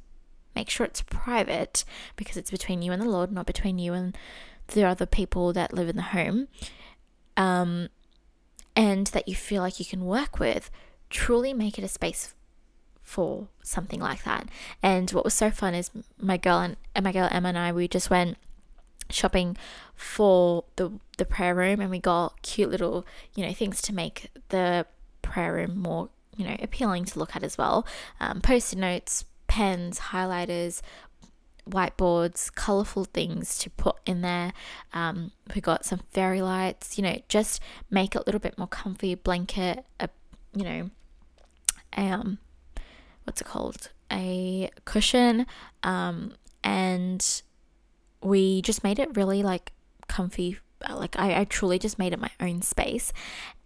[0.56, 1.86] make sure it's private
[2.16, 4.18] because it's between you and the Lord, not between you and
[4.70, 6.48] the other people that live in the home.
[7.38, 7.90] Um,
[8.76, 10.70] and that you feel like you can work with,
[11.10, 12.34] truly make it a space
[13.02, 14.48] for something like that.
[14.84, 17.88] And what was so fun is my girl and my girl Emma and I we
[17.88, 18.38] just went
[19.10, 19.58] shopping
[19.96, 24.30] for the the prayer room and we got cute little, you know, things to make
[24.50, 24.86] the
[25.24, 27.86] prayer room more, you know, appealing to look at as well.
[28.20, 30.82] Um, post-it notes, pens, highlighters,
[31.70, 34.54] whiteboards, colorful things to put in there.
[34.94, 38.68] Um, we got some fairy lights, you know, just make it a little bit more
[38.68, 39.16] comfy.
[39.16, 40.10] Blanket, a
[40.54, 40.90] you know,
[41.96, 42.40] um,
[43.24, 43.92] what's it called?
[44.12, 45.46] A cushion,
[45.84, 47.42] um, and
[48.22, 49.72] we just made it really like
[50.08, 50.58] comfy
[50.90, 53.12] like I, I truly just made it my own space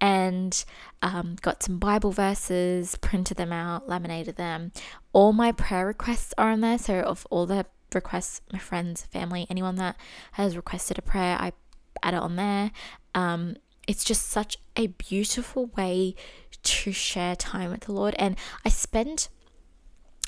[0.01, 0.63] and
[1.01, 4.71] um, got some bible verses printed them out laminated them
[5.11, 9.47] all my prayer requests are on there so of all the requests, my friends, family,
[9.49, 9.95] anyone that
[10.33, 11.53] has requested a prayer, I
[12.01, 12.71] add it on there.
[13.15, 13.55] Um,
[13.87, 16.15] it's just such a beautiful way
[16.63, 18.15] to share time with the Lord.
[18.17, 19.27] And I spend,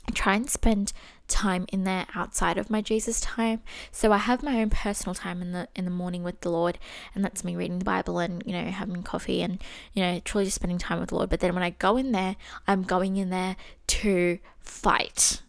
[0.08, 0.92] I try and spend
[1.28, 3.62] time in there outside of my Jesus time.
[3.92, 6.78] So I have my own personal time in the in the morning with the Lord,
[7.14, 10.46] and that's me reading the Bible and you know having coffee and you know truly
[10.46, 11.30] just spending time with the Lord.
[11.30, 12.36] But then when I go in there,
[12.68, 13.56] I'm going in there
[13.88, 15.42] to fight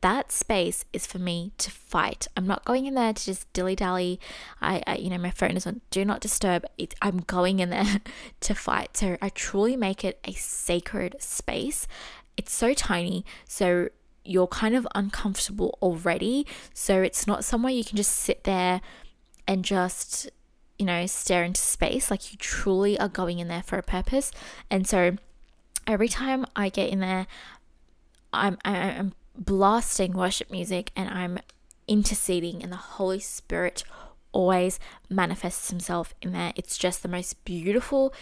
[0.00, 2.28] that space is for me to fight.
[2.36, 4.20] I'm not going in there to just dilly dally.
[4.60, 6.64] I, I, you know, my phone is on do not disturb.
[6.78, 8.00] It, I'm going in there
[8.40, 8.96] to fight.
[8.96, 11.86] So I truly make it a sacred space.
[12.36, 13.88] It's so tiny, so
[14.24, 16.46] you're kind of uncomfortable already.
[16.72, 18.80] So it's not somewhere you can just sit there
[19.46, 20.30] and just,
[20.78, 22.10] you know, stare into space.
[22.10, 24.32] Like you truly are going in there for a purpose.
[24.70, 25.16] And so
[25.86, 27.26] every time I get in there,
[28.32, 31.38] I'm I'm blasting worship music and I'm
[31.86, 33.84] interceding, and the Holy Spirit
[34.32, 36.52] always manifests himself in there.
[36.56, 38.12] It's just the most beautiful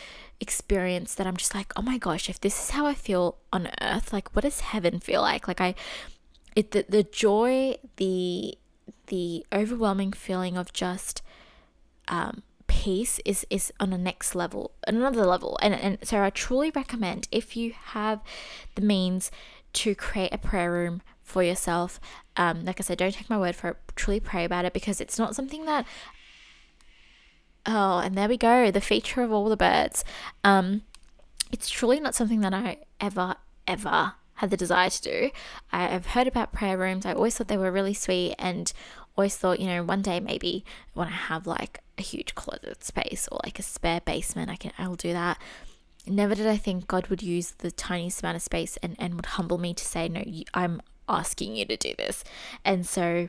[0.40, 3.68] experience that I'm just like, oh my gosh, if this is how I feel on
[3.80, 5.48] earth, like what does heaven feel like?
[5.48, 5.74] Like I
[6.54, 8.58] it the, the joy, the
[9.06, 11.22] the overwhelming feeling of just
[12.08, 15.58] um peace is is on a next level, another level.
[15.62, 18.20] And and so I truly recommend if you have
[18.74, 19.30] the means
[19.74, 22.00] to create a prayer room for yourself.
[22.36, 23.76] Um, like I said, don't take my word for it.
[23.96, 25.86] Truly pray about it because it's not something that
[27.64, 30.04] Oh, and there we go, the feature of all the birds.
[30.42, 30.82] Um,
[31.52, 33.36] it's truly not something that I ever,
[33.68, 35.30] ever had the desire to do.
[35.70, 37.06] I, have heard about prayer rooms.
[37.06, 38.72] I always thought they were really sweet and
[39.16, 43.28] always thought, you know, one day maybe when I have like a huge closet space
[43.30, 45.38] or like a spare basement, I can I'll do that.
[46.06, 49.26] Never did I think God would use the tiniest amount of space and, and would
[49.26, 52.24] humble me to say, no, I'm asking you to do this.
[52.64, 53.28] And so,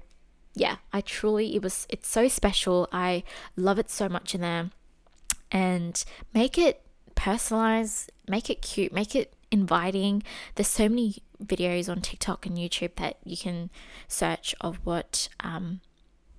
[0.56, 2.88] yeah, I truly, it was, it's so special.
[2.92, 3.24] I
[3.56, 4.72] love it so much in there.
[5.52, 6.82] And make it
[7.14, 10.24] personalized, make it cute, make it inviting.
[10.56, 13.70] There's so many videos on TikTok and YouTube that you can
[14.08, 15.82] search of what, um,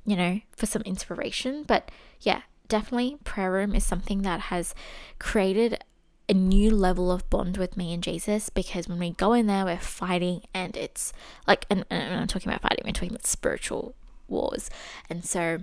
[0.04, 1.62] you know, for some inspiration.
[1.62, 4.74] But yeah, definitely prayer room is something that has
[5.20, 5.84] created
[6.28, 9.64] a new level of bond with me and Jesus because when we go in there,
[9.64, 11.12] we're fighting and it's
[11.46, 13.94] like, and, and I'm talking about fighting, we're talking about spiritual
[14.26, 14.70] wars.
[15.10, 15.60] And so,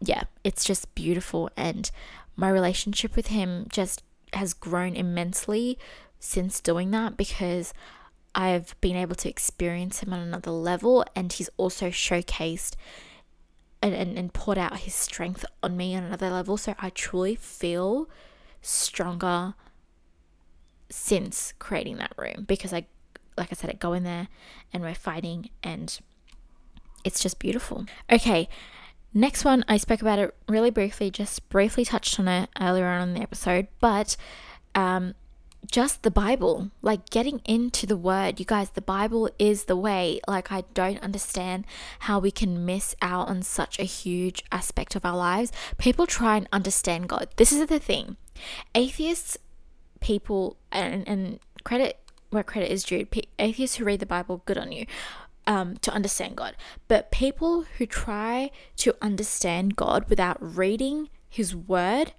[0.00, 1.50] yeah, it's just beautiful.
[1.56, 1.90] And
[2.36, 4.02] my relationship with Him just
[4.34, 5.78] has grown immensely
[6.18, 7.72] since doing that because
[8.34, 12.74] I've been able to experience Him on another level and He's also showcased.
[13.82, 16.58] And, and, and poured out his strength on me on another level.
[16.58, 18.10] So I truly feel
[18.60, 19.54] stronger
[20.90, 22.86] since creating that room because I,
[23.36, 24.28] like I said, I go in there
[24.72, 25.98] and we're fighting and
[27.04, 27.86] it's just beautiful.
[28.10, 28.48] Okay,
[29.14, 33.08] next one, I spoke about it really briefly, just briefly touched on it earlier on
[33.08, 34.16] in the episode, but
[34.74, 35.14] um,
[35.70, 38.40] just the Bible, like getting into the Word.
[38.40, 40.20] You guys, the Bible is the way.
[40.26, 41.64] Like, I don't understand
[42.00, 45.52] how we can miss out on such a huge aspect of our lives.
[45.78, 47.28] People try and understand God.
[47.36, 48.16] This is the thing.
[48.74, 49.36] Atheists
[50.00, 51.98] people and and credit
[52.30, 53.06] where credit is due.
[53.38, 54.86] Atheists who read the Bible, good on you.
[55.46, 56.54] Um, to understand God,
[56.86, 62.12] but people who try to understand God without reading His Word,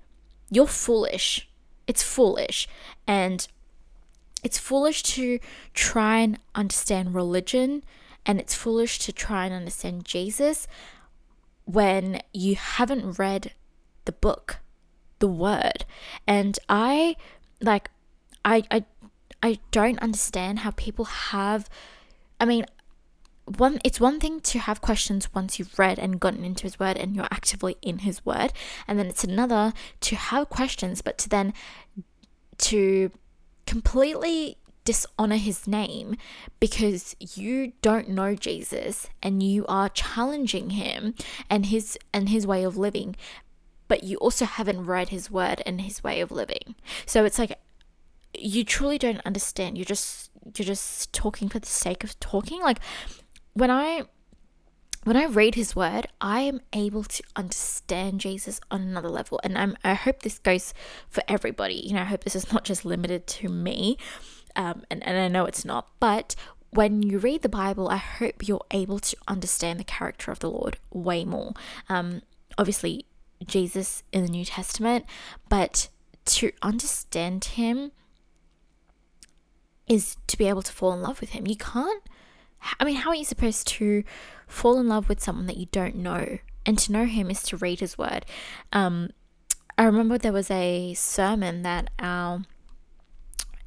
[0.50, 1.48] you're foolish.
[1.88, 2.68] It's foolish,
[3.08, 3.48] and
[4.44, 5.40] it's foolish to
[5.74, 7.84] try and understand religion,
[8.26, 10.68] and it's foolish to try and understand Jesus
[11.66, 13.54] when you haven't read
[14.06, 14.60] the book,
[15.20, 15.86] the Word.
[16.28, 17.16] And I
[17.62, 17.90] like
[18.44, 18.86] I I
[19.44, 21.70] I don't understand how people have
[22.40, 22.66] I mean
[23.46, 26.98] one it's one thing to have questions once you've read and gotten into his word
[26.98, 28.54] and you're actively in his word
[28.88, 31.54] and then it's another to have questions but to then
[32.58, 33.12] to
[33.66, 36.16] completely dishonor his name
[36.60, 41.14] because you don't know Jesus and you are challenging him
[41.50, 43.16] and his and his way of living
[43.92, 46.76] but you also haven't read his word and his way of living.
[47.06, 47.60] So it's like
[48.34, 49.78] you truly don't understand.
[49.78, 52.62] You're just you're just talking for the sake of talking.
[52.62, 52.80] Like
[53.52, 54.04] when I
[55.04, 59.42] when I read his word, I am able to understand Jesus on another level.
[59.44, 60.74] And I'm, I hope this goes
[61.10, 61.74] for everybody.
[61.74, 63.98] You know, I hope this is not just limited to me.
[64.56, 65.90] Um, and, and I know it's not.
[66.00, 66.34] But
[66.70, 70.50] when you read the Bible, I hope you're able to understand the character of the
[70.50, 71.52] Lord way more.
[71.90, 72.22] Um,
[72.58, 73.06] obviously,
[73.46, 75.06] Jesus in the New Testament,
[75.50, 75.90] but
[76.26, 77.92] to understand him
[79.88, 81.48] is to be able to fall in love with him.
[81.48, 82.04] You can't,
[82.80, 84.04] I mean, how are you supposed to
[84.48, 86.38] fall in love with someone that you don't know?
[86.66, 88.26] And to know him is to read his word.
[88.72, 89.10] Um,
[89.78, 92.44] I remember there was a sermon that our,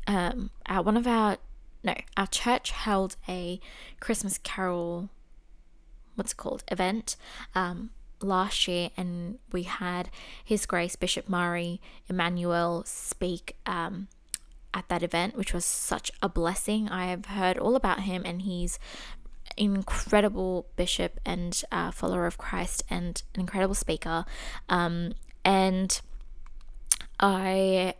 [0.06, 1.38] um, our one of our,
[1.82, 3.60] no, our church held a
[3.98, 5.10] Christmas carol,
[6.14, 7.16] what's it called, event.
[7.54, 7.90] Um,
[8.24, 10.10] last year, and we had
[10.44, 14.08] His Grace Bishop Mari Emmanuel speak um,
[14.72, 16.88] at that event, which was such a blessing.
[16.88, 18.78] I have heard all about him, and he's
[19.56, 24.24] incredible bishop and uh, follower of Christ and an incredible speaker.
[24.68, 25.12] Um,
[25.44, 26.00] and
[27.20, 27.94] I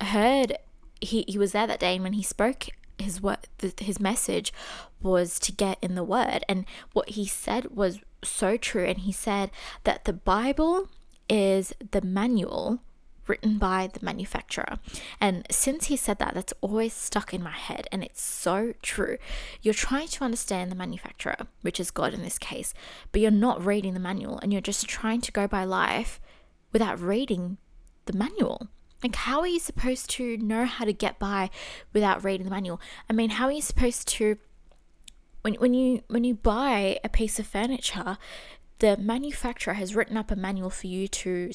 [0.00, 0.56] heard
[1.00, 3.38] he, he was there that day, and when he spoke his word,
[3.78, 4.52] his message
[5.02, 8.84] was to get in the word, and what he said was so true.
[8.84, 9.50] And he said
[9.84, 10.88] that the Bible
[11.28, 12.80] is the manual
[13.26, 14.78] written by the manufacturer.
[15.20, 17.88] And since he said that, that's always stuck in my head.
[17.90, 19.16] And it's so true.
[19.62, 22.74] You're trying to understand the manufacturer, which is God in this case,
[23.12, 26.20] but you're not reading the manual and you're just trying to go by life
[26.72, 27.58] without reading
[28.06, 28.68] the manual.
[29.02, 31.50] Like, how are you supposed to know how to get by
[31.92, 32.80] without reading the manual?
[33.08, 34.38] I mean, how are you supposed to
[35.44, 38.16] when, when you when you buy a piece of furniture
[38.78, 41.50] the manufacturer has written up a manual for you to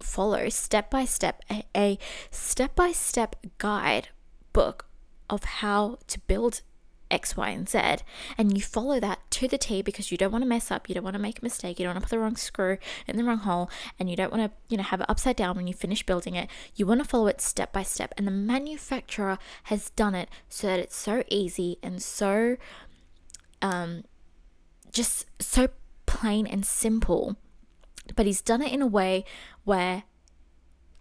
[0.00, 1.42] follow step by step
[1.76, 1.98] a
[2.30, 4.08] step by step guide
[4.54, 4.86] book
[5.28, 6.62] of how to build
[7.10, 7.78] X, Y, and Z,
[8.36, 10.94] and you follow that to the T because you don't want to mess up, you
[10.94, 13.16] don't want to make a mistake, you don't want to put the wrong screw in
[13.16, 15.66] the wrong hole, and you don't want to, you know, have it upside down when
[15.66, 16.48] you finish building it.
[16.74, 18.12] You want to follow it step by step.
[18.16, 22.56] And the manufacturer has done it so that it's so easy and so
[23.66, 24.04] um
[24.92, 25.68] just so
[26.06, 27.36] plain and simple.
[28.14, 29.24] But he's done it in a way
[29.64, 30.04] where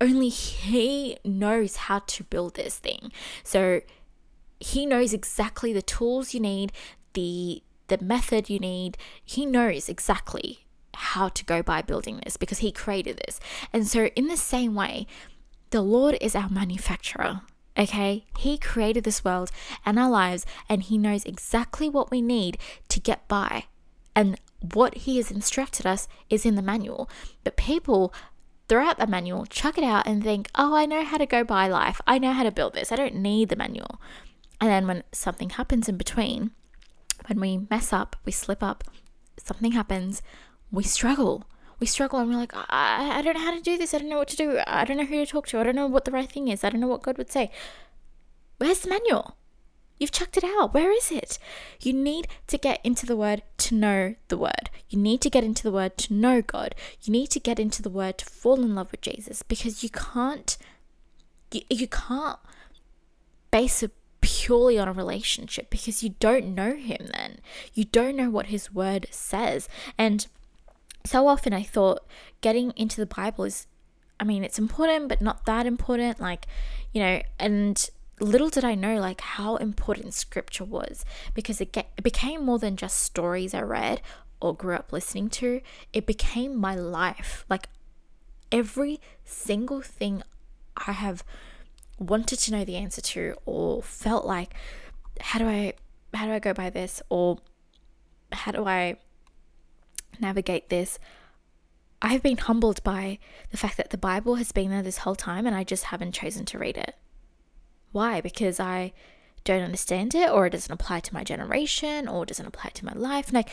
[0.01, 3.11] only he knows how to build this thing.
[3.43, 3.81] So
[4.59, 6.71] he knows exactly the tools you need,
[7.13, 8.97] the the method you need.
[9.23, 13.39] He knows exactly how to go by building this because he created this.
[13.71, 15.05] And so in the same way,
[15.69, 17.41] the Lord is our manufacturer.
[17.77, 19.51] Okay, He created this world
[19.85, 22.57] and our lives, and He knows exactly what we need
[22.89, 23.65] to get by.
[24.15, 24.39] And
[24.73, 27.09] what He has instructed us is in the manual.
[27.43, 28.13] But people
[28.67, 31.43] throw out the manual, chuck it out, and think, oh, I know how to go
[31.43, 32.01] by life.
[32.07, 32.91] I know how to build this.
[32.91, 34.01] I don't need the manual.
[34.59, 36.51] And then when something happens in between,
[37.27, 38.83] when we mess up, we slip up,
[39.37, 40.21] something happens,
[40.71, 41.45] we struggle.
[41.79, 43.93] We struggle and we're like, I, I don't know how to do this.
[43.93, 44.59] I don't know what to do.
[44.65, 45.59] I don't know who to talk to.
[45.59, 46.63] I don't know what the right thing is.
[46.63, 47.51] I don't know what God would say.
[48.57, 49.35] Where's the manual?
[49.97, 50.73] You've chucked it out.
[50.73, 51.39] Where is it?
[51.81, 54.69] You need to get into the word to know the word.
[54.89, 56.75] You need to get into the word to know God.
[57.01, 59.89] You need to get into the word to fall in love with Jesus because you
[59.89, 60.57] can't
[61.51, 62.39] you, you can't
[63.51, 67.39] base it purely on a relationship because you don't know him then.
[67.73, 69.69] You don't know what his word says.
[69.97, 70.27] And
[71.05, 72.05] so often I thought
[72.41, 73.67] getting into the Bible is
[74.19, 76.19] I mean, it's important, but not that important.
[76.19, 76.47] Like,
[76.93, 77.89] you know, and
[78.19, 82.59] little did I know like how important scripture was because it, get, it became more
[82.59, 84.01] than just stories I read
[84.39, 85.61] or grew up listening to.
[85.91, 87.45] It became my life.
[87.49, 87.67] Like
[88.51, 90.23] every single thing
[90.77, 91.23] I have
[91.99, 94.53] wanted to know the answer to or felt like
[95.21, 95.73] how do I
[96.13, 97.37] how do I go by this or
[98.31, 98.97] how do I
[100.21, 100.99] navigate this
[102.01, 103.17] I've been humbled by
[103.49, 106.11] the fact that the Bible has been there this whole time and I just haven't
[106.11, 106.95] chosen to read it.
[107.91, 108.21] Why?
[108.21, 108.93] Because I
[109.43, 112.85] don't understand it or it doesn't apply to my generation or it doesn't apply to
[112.85, 113.31] my life.
[113.31, 113.49] Like,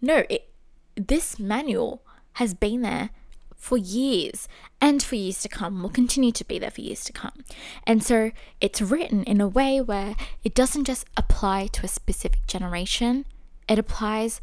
[0.00, 0.48] no, it,
[0.96, 2.02] this manual
[2.34, 3.10] has been there
[3.54, 4.48] for years
[4.80, 7.44] and for years to come, will continue to be there for years to come.
[7.86, 12.46] And so it's written in a way where it doesn't just apply to a specific
[12.46, 13.24] generation,
[13.68, 14.40] it applies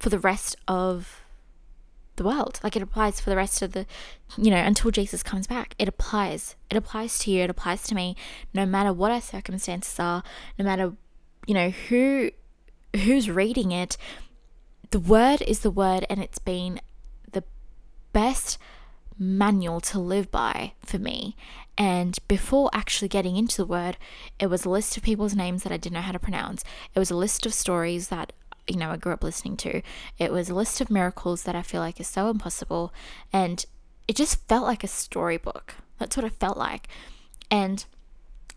[0.00, 1.22] for the rest of
[2.16, 2.58] the world.
[2.64, 3.86] Like it applies for the rest of the,
[4.36, 5.74] you know, until Jesus comes back.
[5.78, 6.56] It applies.
[6.68, 7.44] It applies to you.
[7.44, 8.16] It applies to me,
[8.52, 10.22] no matter what our circumstances are,
[10.58, 10.94] no matter,
[11.46, 12.30] you know, who
[12.94, 13.96] who's reading it.
[14.90, 16.80] The word is the word, and it's been
[17.30, 17.44] the
[18.12, 18.58] best
[19.16, 21.36] manual to live by for me.
[21.78, 23.96] And before actually getting into the word,
[24.38, 26.64] it was a list of people's names that I didn't know how to pronounce.
[26.94, 28.32] It was a list of stories that
[28.70, 29.82] you know I grew up listening to.
[30.18, 32.92] It was a list of miracles that I feel like is so impossible,
[33.32, 33.64] and
[34.08, 35.74] it just felt like a storybook.
[35.98, 36.88] That's what it felt like,
[37.50, 37.84] and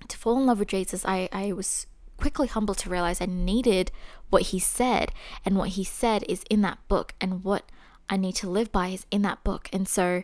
[0.07, 3.91] to fall in love with Jesus, I I was quickly humbled to realize I needed
[4.29, 5.11] what he said,
[5.45, 7.71] and what he said is in that book, and what
[8.09, 10.23] I need to live by is in that book, and so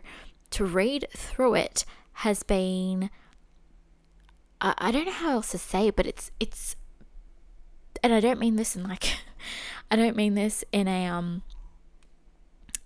[0.50, 3.10] to read through it has been.
[4.62, 6.76] I don't know how else to say, it, but it's it's
[8.02, 9.16] and I don't mean this in like
[9.90, 11.42] I don't mean this in a um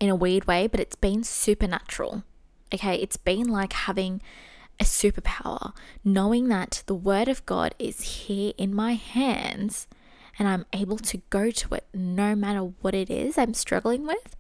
[0.01, 2.25] in a weird way, but it's been supernatural.
[2.73, 4.21] Okay, it's been like having
[4.81, 5.73] a superpower,
[6.05, 9.87] knowing that the word of God is here in my hands
[10.39, 14.37] and I'm able to go to it no matter what it is I'm struggling with.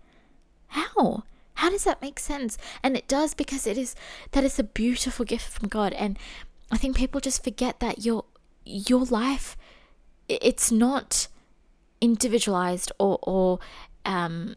[0.68, 1.22] How?
[1.54, 2.58] How does that make sense?
[2.82, 3.94] And it does because it is
[4.32, 6.18] that is a beautiful gift from God and
[6.70, 8.24] I think people just forget that your
[8.64, 9.56] your life
[10.28, 11.28] it's not
[12.04, 13.58] individualized or, or
[14.04, 14.56] um,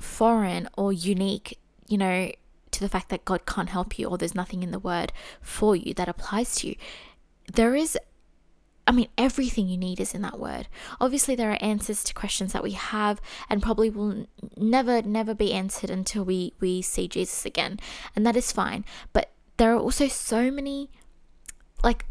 [0.00, 1.56] foreign or unique,
[1.86, 2.32] you know,
[2.72, 5.76] to the fact that God can't help you or there's nothing in the word for
[5.76, 6.74] you that applies to you.
[7.54, 7.96] There is,
[8.84, 10.66] I mean, everything you need is in that word.
[11.00, 14.26] Obviously, there are answers to questions that we have and probably will
[14.56, 17.78] never, never be answered until we, we see Jesus again.
[18.16, 18.84] And that is fine.
[19.12, 20.90] But there are also so many,
[21.84, 22.06] like,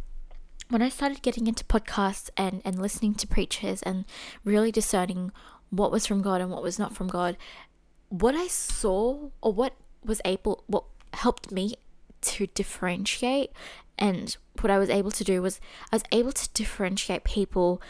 [0.69, 4.05] when I started getting into podcasts and, and listening to preachers and
[4.43, 5.31] really discerning
[5.69, 7.37] what was from God and what was not from God,
[8.09, 11.75] what I saw or what was able, what helped me
[12.21, 13.51] to differentiate
[13.97, 15.59] and what I was able to do was
[15.91, 17.81] I was able to differentiate people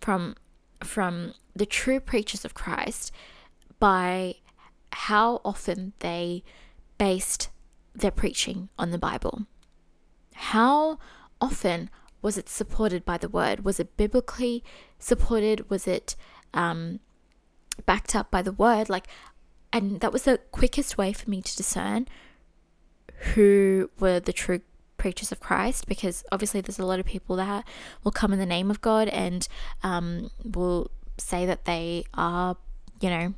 [0.00, 0.36] from
[0.82, 3.10] from the true preachers of Christ
[3.78, 4.36] by
[4.92, 6.42] how often they
[6.98, 7.48] based
[7.94, 9.46] their preaching on the Bible.
[10.34, 10.98] How
[11.40, 11.90] often
[12.24, 13.66] was it supported by the word?
[13.66, 14.64] Was it biblically
[14.98, 15.68] supported?
[15.68, 16.16] Was it
[16.54, 17.00] um,
[17.84, 19.06] backed up by the word, like,
[19.74, 22.08] and that was the quickest way for me to discern
[23.34, 24.62] who were the true
[24.96, 27.66] preachers of Christ because obviously there's a lot of people that
[28.02, 29.46] will come in the name of God and
[29.82, 32.56] um, will say that they are,
[33.00, 33.34] you know,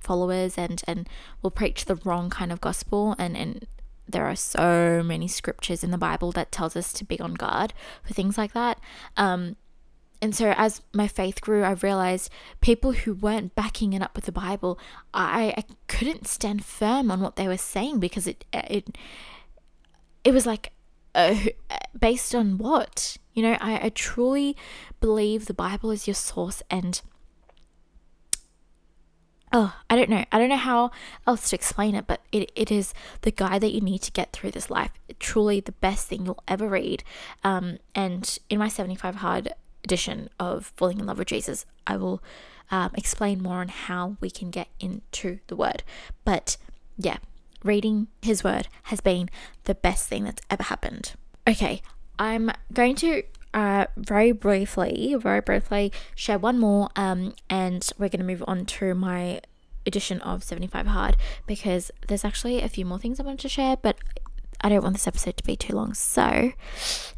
[0.00, 1.08] followers and and
[1.42, 3.66] will preach the wrong kind of gospel and and
[4.08, 7.74] there are so many scriptures in the Bible that tells us to be on guard
[8.02, 8.80] for things like that.
[9.16, 9.56] Um,
[10.20, 12.30] and so as my faith grew, I realized
[12.60, 14.78] people who weren't backing it up with the Bible,
[15.14, 18.96] I, I couldn't stand firm on what they were saying because it it
[20.24, 20.72] it was like
[21.14, 21.36] uh,
[21.98, 23.56] based on what you know.
[23.60, 24.56] I, I truly
[25.00, 27.00] believe the Bible is your source and
[29.52, 30.24] oh, I don't know.
[30.30, 30.90] I don't know how
[31.26, 34.32] else to explain it, but it, it is the guide that you need to get
[34.32, 34.90] through this life.
[35.18, 37.02] Truly the best thing you'll ever read.
[37.44, 39.52] Um, and in my 75 hard
[39.84, 42.22] edition of Falling in Love with Jesus, I will
[42.70, 45.82] um, explain more on how we can get into the word.
[46.24, 46.56] But
[46.96, 47.18] yeah,
[47.64, 49.30] reading his word has been
[49.64, 51.14] the best thing that's ever happened.
[51.48, 51.82] Okay,
[52.18, 53.22] I'm going to
[53.54, 58.66] uh, very briefly, very briefly share one more, um, and we're going to move on
[58.66, 59.40] to my
[59.86, 63.76] edition of 75 Hard because there's actually a few more things I wanted to share,
[63.76, 63.96] but
[64.60, 65.94] I don't want this episode to be too long.
[65.94, 66.52] So,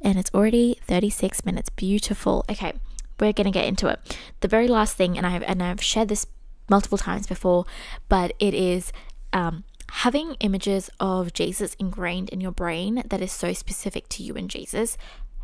[0.01, 1.70] and it's already 36 minutes.
[1.70, 2.45] Beautiful.
[2.51, 2.72] Okay,
[3.18, 4.18] we're going to get into it.
[4.41, 6.26] The very last thing, and I've and I've shared this
[6.68, 7.64] multiple times before,
[8.09, 8.93] but it is
[9.33, 14.35] um, having images of Jesus ingrained in your brain that is so specific to you
[14.35, 14.97] and Jesus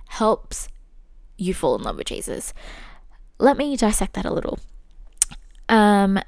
[0.08, 0.68] helps
[1.36, 2.54] you fall in love with Jesus.
[3.38, 4.58] Let me dissect that a little.
[5.68, 6.18] Um,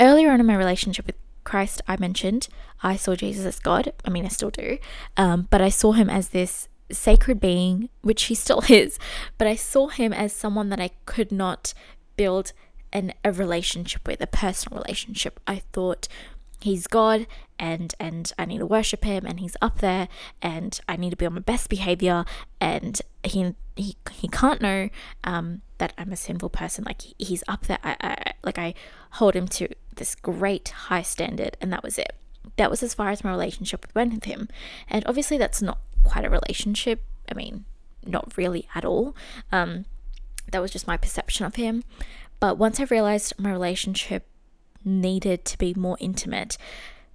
[0.00, 2.48] earlier on in my relationship with Christ, I mentioned
[2.82, 3.92] I saw Jesus as God.
[4.04, 4.78] I mean, I still do,
[5.16, 8.98] um, but I saw him as this sacred being, which he still is.
[9.38, 11.74] But I saw him as someone that I could not
[12.16, 12.52] build
[12.92, 15.40] an, a relationship with, a personal relationship.
[15.46, 16.08] I thought
[16.60, 17.26] he's God
[17.58, 20.08] and and I need to worship him and he's up there
[20.42, 22.24] and I need to be on my best behavior
[22.60, 24.88] and he he he can't know
[25.24, 26.84] um, that I'm a sinful person.
[26.84, 27.78] Like he, he's up there.
[27.82, 28.74] I, I like I
[29.12, 32.14] hold him to this great high standard and that was it.
[32.56, 34.48] That was as far as my relationship went with him.
[34.88, 37.02] And obviously that's not quite a relationship.
[37.30, 37.64] I mean
[38.06, 39.16] not really at all.
[39.50, 39.86] Um,
[40.50, 41.84] that was just my perception of him.
[42.38, 44.26] But once I realized my relationship
[44.84, 46.56] needed to be more intimate.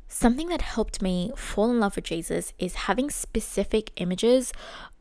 [0.08, 4.52] Something that helped me fall in love with Jesus is having specific images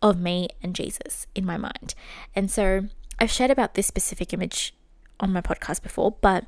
[0.03, 1.95] of me and Jesus in my mind.
[2.37, 2.89] And so
[3.19, 4.75] I've shared about this specific image
[5.19, 6.45] on my podcast before, but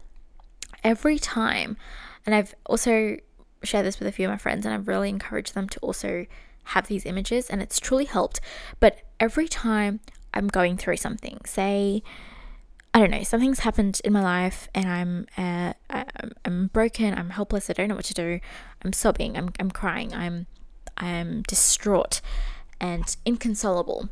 [0.85, 1.77] every time,
[2.27, 3.17] and I've also
[3.63, 6.27] shared this with a few of my friends, and I've really encouraged them to also
[6.65, 8.41] have these images, and it's truly helped.
[8.79, 10.01] But every time
[10.33, 12.03] I'm going through something, say,
[12.93, 15.75] I don't know, something's happened in my life and I'm uh,
[16.45, 18.41] I'm broken, I'm helpless, I don't know what to do.
[18.85, 20.47] I'm sobbing, I'm I'm crying, I'm
[20.97, 22.21] I'm distraught
[22.81, 24.09] and inconsolable.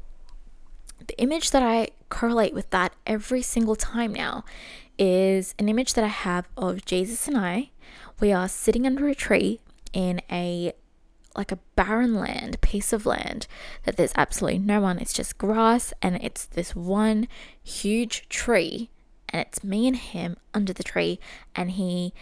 [1.06, 4.44] The image that I correlate with that every single time now
[4.98, 7.70] is an image that I have of Jesus and I.
[8.20, 9.60] We are sitting under a tree
[9.92, 10.72] in a
[11.38, 13.46] like a barren land, piece of land
[13.84, 14.98] that there's absolutely no one.
[14.98, 17.28] It's just grass and it's this one
[17.62, 18.90] huge tree
[19.28, 21.20] and it's me and him under the tree
[21.54, 22.12] and he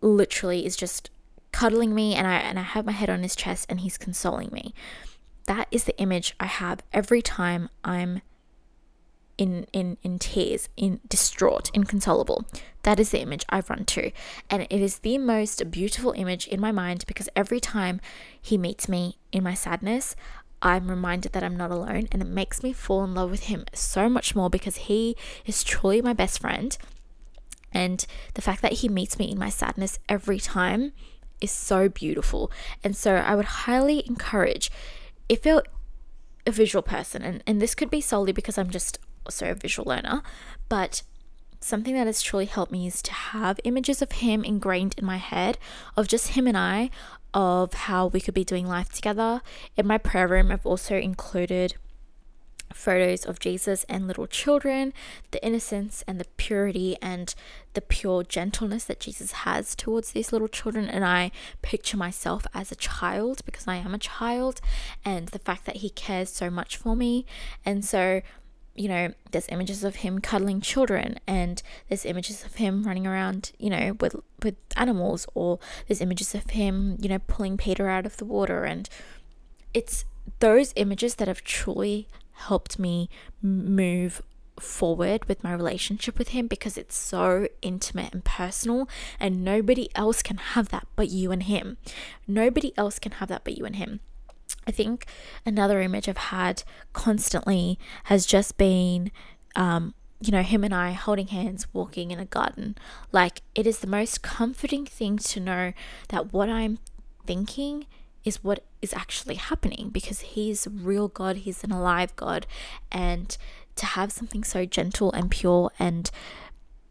[0.00, 1.10] literally is just
[1.52, 4.48] cuddling me and I and I have my head on his chest and he's consoling
[4.50, 4.72] me.
[5.44, 8.22] That is the image I have every time I'm
[9.38, 12.44] in in in tears, in distraught, inconsolable.
[12.82, 14.10] That is the image I've run to,
[14.50, 18.00] and it is the most beautiful image in my mind because every time
[18.40, 20.16] he meets me in my sadness,
[20.60, 23.64] I'm reminded that I'm not alone, and it makes me fall in love with him
[23.72, 25.16] so much more because he
[25.46, 26.76] is truly my best friend.
[27.72, 30.92] And the fact that he meets me in my sadness every time
[31.40, 32.50] is so beautiful.
[32.82, 34.70] And so I would highly encourage
[35.28, 35.62] if you're
[36.46, 38.98] a visual person, and, and this could be solely because I'm just
[39.28, 40.22] also a visual learner,
[40.68, 41.02] but
[41.60, 45.16] something that has truly helped me is to have images of him ingrained in my
[45.18, 45.58] head
[45.96, 46.90] of just him and I,
[47.34, 49.42] of how we could be doing life together.
[49.76, 51.74] In my prayer room, I've also included
[52.72, 54.92] photos of Jesus and little children,
[55.30, 57.34] the innocence and the purity and
[57.74, 60.88] the pure gentleness that Jesus has towards these little children.
[60.88, 61.30] And I
[61.62, 64.60] picture myself as a child because I am a child,
[65.04, 67.26] and the fact that He cares so much for me.
[67.64, 68.22] And so
[68.78, 73.52] you know, there's images of him cuddling children and there's images of him running around,
[73.58, 78.06] you know, with with animals or there's images of him, you know, pulling Peter out
[78.06, 78.88] of the water and
[79.74, 80.04] it's
[80.40, 83.08] those images that have truly helped me
[83.42, 84.22] move
[84.60, 88.88] forward with my relationship with him because it's so intimate and personal
[89.20, 91.76] and nobody else can have that but you and him.
[92.26, 94.00] Nobody else can have that but you and him.
[94.68, 95.06] I think
[95.44, 96.62] another image I've had
[96.92, 99.10] constantly has just been
[99.56, 102.76] um, you know, him and I holding hands walking in a garden.
[103.12, 105.72] Like, it is the most comforting thing to know
[106.08, 106.78] that what I'm
[107.24, 107.86] thinking
[108.24, 112.46] is what is actually happening because he's a real God, he's an alive God.
[112.90, 113.36] And
[113.76, 116.10] to have something so gentle and pure and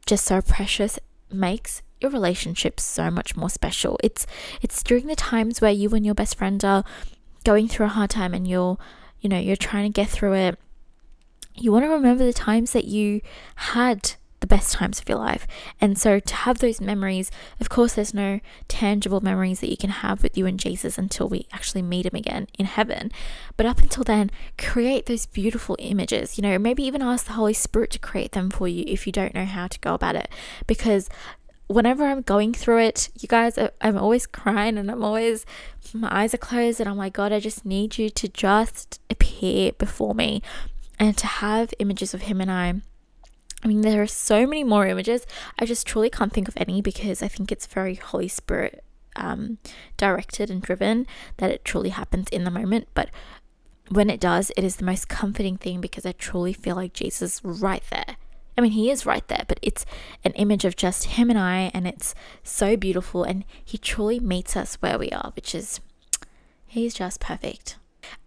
[0.06, 0.98] just so precious
[1.30, 4.00] makes your relationship so much more special.
[4.02, 4.26] It's
[4.62, 6.86] it's during the times where you and your best friend are
[7.48, 8.78] going through a hard time and you're,
[9.22, 10.60] you know, you're trying to get through it
[11.60, 13.22] you want to remember the times that you
[13.56, 15.48] had the best times of your life.
[15.82, 19.90] And so to have those memories, of course, there's no tangible memories that you can
[19.90, 23.12] have with you and Jesus until we actually meet him again in heaven.
[23.56, 24.30] But up until then,
[24.60, 26.38] create those beautiful images.
[26.38, 29.12] You know, maybe even ask the Holy Spirit to create them for you if you
[29.12, 30.30] don't know how to go about it.
[30.68, 31.10] Because
[31.68, 35.46] whenever I'm going through it, you guys, I'm always crying and I'm always,
[35.94, 39.74] my eyes are closed and I'm like, God, I just need you to just appear
[39.74, 40.42] before me
[40.98, 42.82] and to have images of him and I.
[43.64, 45.26] I mean, there are so many more images.
[45.60, 48.84] I just truly can't think of any because I think it's very Holy Spirit
[49.16, 49.58] um,
[49.98, 51.08] directed and driven
[51.38, 52.88] that it truly happens in the moment.
[52.94, 53.10] But
[53.90, 57.42] when it does, it is the most comforting thing because I truly feel like Jesus
[57.44, 58.17] right there.
[58.58, 59.86] I mean, he is right there, but it's
[60.24, 63.24] an image of just him and I, and it's so beautiful.
[63.24, 65.80] And he truly meets us where we are, which is,
[66.66, 67.78] he's just perfect.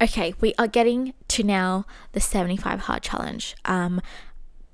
[0.01, 3.57] Okay, we are getting to now the 75 hard challenge.
[3.65, 4.01] Um,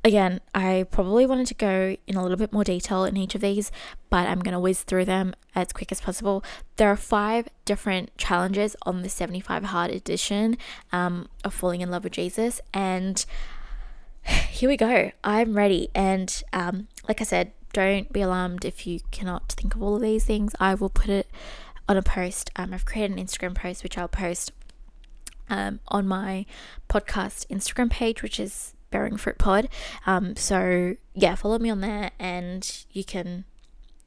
[0.05, 3.41] again, I probably wanted to go in a little bit more detail in each of
[3.41, 3.73] these,
[4.11, 6.45] but I'm going to whiz through them as quick as possible.
[6.77, 10.59] There are five different challenges on the 75 hard edition
[10.93, 13.25] um, of Falling in Love with Jesus, and
[14.27, 15.13] here we go.
[15.23, 15.91] I'm ready.
[15.95, 20.03] And um, like I said, don't be alarmed if you cannot think of all of
[20.03, 20.55] these things.
[20.59, 21.29] I will put it
[21.89, 22.51] on a post.
[22.57, 24.53] Um, I've created an Instagram post which I'll post
[25.49, 26.47] um, on my
[26.89, 29.69] podcast Instagram page, which is Bearing Fruit Pod.
[30.07, 33.45] Um, so yeah, follow me on there, and you can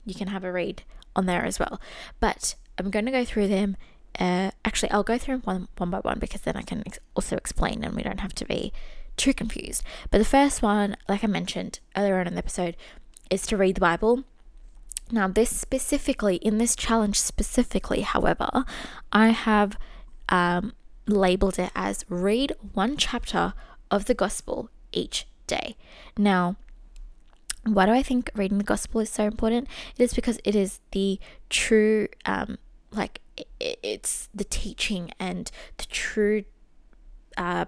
[0.05, 0.83] you can have a read
[1.15, 1.79] on there as well.
[2.19, 3.77] But I'm going to go through them.
[4.19, 6.99] Uh, actually, I'll go through them one one by one because then I can ex-
[7.15, 8.73] also explain, and we don't have to be
[9.19, 9.83] too confused.
[10.09, 12.75] But the first one, like I mentioned earlier on in the episode,
[13.29, 14.23] is to read the Bible.
[15.11, 18.49] Now, this specifically, in this challenge specifically, however,
[19.11, 19.77] I have
[20.29, 20.73] um,
[21.07, 23.53] labeled it as read one chapter
[23.91, 25.75] of the gospel each day.
[26.17, 26.55] Now,
[27.65, 29.67] why do I think reading the gospel is so important?
[29.97, 32.57] It is because it is the true, um,
[32.91, 33.21] like,
[33.59, 36.43] it's the teaching and the true
[37.37, 37.65] uh,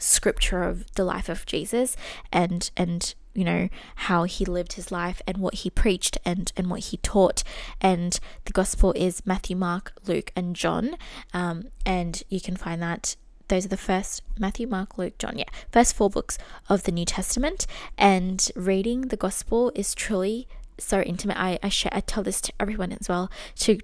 [0.00, 1.96] scripture of the life of Jesus
[2.32, 6.68] and and you know how he lived his life and what he preached and and
[6.68, 7.42] what he taught.
[7.80, 10.96] And the gospel is matthew mark luke and john.
[11.32, 13.16] Um, and you can find that
[13.48, 16.38] those are the first matthew mark luke john yeah first four books
[16.68, 17.66] of the new testament.
[17.96, 20.48] And reading the gospel is truly
[20.80, 21.36] so intimate.
[21.38, 23.30] I, I share I tell this to everyone as well.
[23.56, 23.76] To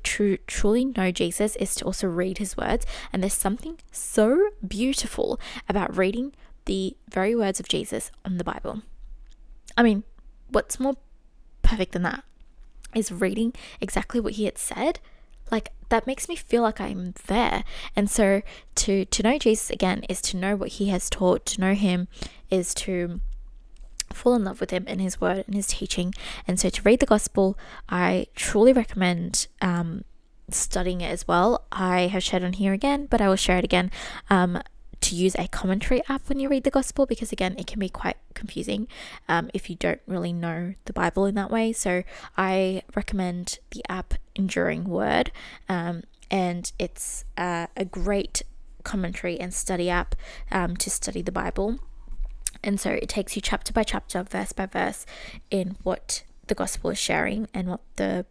[0.47, 2.87] truly know Jesus is to also read his words.
[3.13, 6.33] And there's something so beautiful about reading
[6.67, 8.83] the very words of Jesus on the Bible.
[9.77, 10.05] I mean,
[10.49, 10.97] what's more
[11.63, 12.25] perfect than that?
[12.95, 15.01] Is reading exactly what he had said.
[15.51, 17.63] Like that makes me feel like I'm there.
[17.95, 18.43] And so
[18.77, 22.09] to to know Jesus again is to know what he has taught, to know him
[22.51, 23.21] is to
[24.17, 26.15] fall in love with him and his word and his teaching.
[26.47, 27.59] And so to read the gospel,
[27.89, 30.05] I truly recommend um,
[30.51, 31.65] studying it as well.
[31.71, 33.91] I have shared on here again, but I will share it again.
[34.31, 34.61] Um,
[35.03, 37.89] to use a commentary app when you read the gospel because again it can be
[37.89, 38.89] quite confusing
[39.29, 42.03] um, if you don't really know the bible in that way so
[42.37, 45.31] i recommend the app enduring word
[45.69, 48.43] um, and it's uh, a great
[48.85, 50.15] commentary and study app
[50.51, 51.79] um, to study the bible
[52.63, 55.07] and so it takes you chapter by chapter verse by verse
[55.51, 58.25] in what the gospel is sharing and what the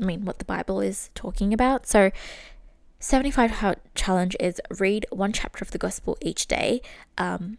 [0.00, 2.10] i mean what the bible is talking about so
[3.04, 6.80] 75 Hard Challenge is read one chapter of the gospel each day.
[7.18, 7.58] Um,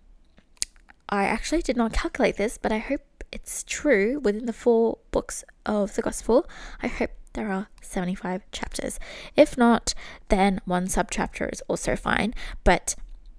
[1.08, 5.44] I actually did not calculate this, but I hope it's true within the four books
[5.64, 6.48] of the gospel.
[6.82, 9.00] I hope there are 75 chapters.
[9.36, 9.94] If not,
[10.30, 12.34] then one subchapter is also fine.
[12.64, 12.96] But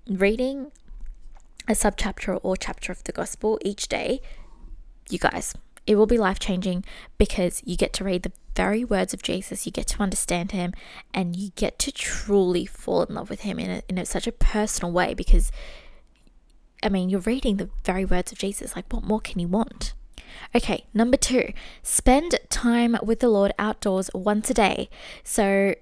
[0.08, 0.70] reading
[1.68, 4.20] a subchapter or chapter of the gospel each day,
[5.08, 5.54] you guys,
[5.86, 6.84] it will be life changing
[7.18, 10.72] because you get to read the very words of Jesus, you get to understand him,
[11.14, 14.26] and you get to truly fall in love with him in, a, in a, such
[14.26, 15.52] a personal way because
[16.82, 18.76] I mean, you're reading the very words of Jesus.
[18.76, 19.94] Like, what more can you want?
[20.54, 21.52] Okay, number two,
[21.82, 24.88] spend time with the Lord outdoors once a day.
[25.24, 25.74] So,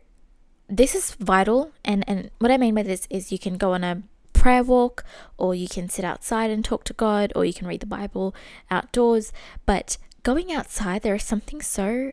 [0.69, 1.73] this is vital.
[1.85, 4.03] And, and what I mean by this is you can go on a
[4.45, 5.07] prayer walk,
[5.39, 8.35] or you can sit outside and talk to God, or you can read the Bible
[8.71, 9.33] outdoors.
[9.65, 12.13] But going outside, there is something so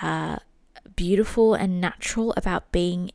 [0.00, 0.36] uh,
[0.96, 3.10] beautiful and natural about being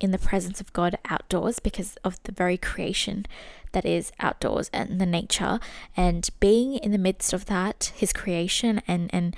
[0.00, 3.26] in the presence of God outdoors because of the very creation
[3.72, 5.60] that is outdoors and the nature
[5.94, 9.36] and being in the midst of that his creation and and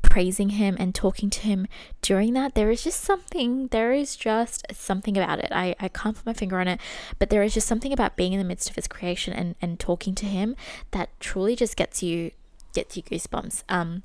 [0.00, 1.66] praising him and talking to him
[2.00, 6.16] during that there is just something there is just something about it I, I can't
[6.16, 6.80] put my finger on it
[7.18, 9.78] but there is just something about being in the midst of his creation and, and
[9.78, 10.56] talking to him
[10.90, 12.32] that truly just gets you
[12.74, 14.02] gets you goosebumps um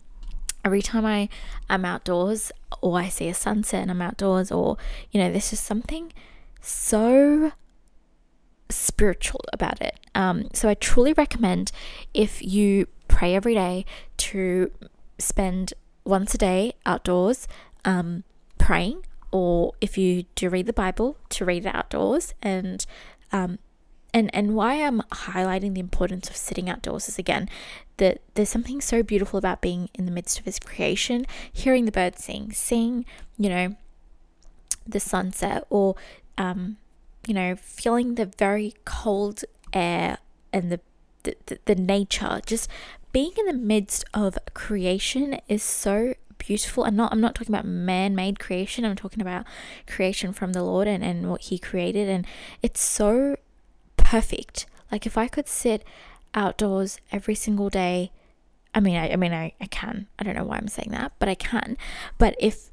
[0.65, 1.29] every time I
[1.69, 4.77] am outdoors or I see a sunset and I'm outdoors or
[5.11, 6.11] you know there's just something
[6.61, 7.51] so
[8.69, 9.99] spiritual about it.
[10.15, 11.71] Um, so I truly recommend
[12.13, 13.85] if you pray every day
[14.17, 14.71] to
[15.19, 17.47] spend once a day outdoors
[17.85, 18.23] um,
[18.57, 22.33] praying, or if you do read the Bible, to read it outdoors.
[22.41, 22.85] And
[23.31, 23.59] um,
[24.13, 27.49] and and why I'm highlighting the importance of sitting outdoors is again
[27.97, 31.91] that there's something so beautiful about being in the midst of his creation, hearing the
[31.91, 33.05] birds sing, seeing,
[33.37, 33.75] you know,
[34.85, 35.95] the sunset or
[36.37, 36.77] um,
[37.25, 39.43] you know, feeling the very cold
[39.73, 40.19] air
[40.53, 40.79] and the
[41.23, 42.69] the, the, the nature, just
[43.17, 47.65] being in the midst of creation is so beautiful and not I'm not talking about
[47.65, 49.43] man-made creation I'm talking about
[49.87, 52.27] creation from the Lord and, and what he created and
[52.61, 53.37] it's so
[53.97, 54.67] perfect.
[54.91, 55.83] Like if I could sit
[56.35, 58.11] outdoors every single day,
[58.75, 60.05] I mean, I, I mean, I, I can.
[60.19, 61.75] I don't know why I'm saying that, but I can.
[62.19, 62.69] But if,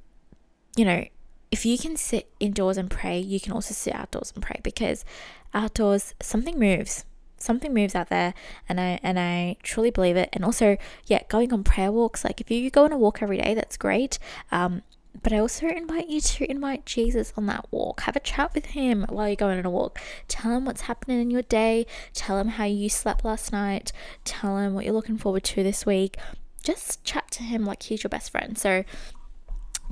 [0.76, 1.07] you know,
[1.51, 5.07] if you can sit indoors and pray, you can also sit outdoors and pray because
[5.55, 7.07] outdoors something moves.
[7.45, 8.32] Something moves out there
[8.68, 10.30] and I and I truly believe it.
[10.32, 13.36] And also, yeah, going on prayer walks, like if you go on a walk every
[13.36, 14.18] day, that's great.
[14.51, 14.82] Um,
[15.22, 18.01] but I also invite you to invite Jesus on that walk.
[18.01, 20.01] Have a chat with him while you're going on a walk.
[20.26, 21.86] Tell him what's happening in your day.
[22.14, 23.92] Tell him how you slept last night.
[24.24, 26.16] Tell him what you're looking forward to this week.
[26.62, 28.57] Just chat to him like he's your best friend.
[28.57, 28.84] So,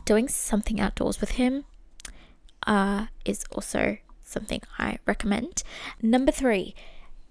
[0.07, 1.65] doing something outdoors with him
[2.67, 5.63] uh, is also something I recommend.
[6.01, 6.75] Number three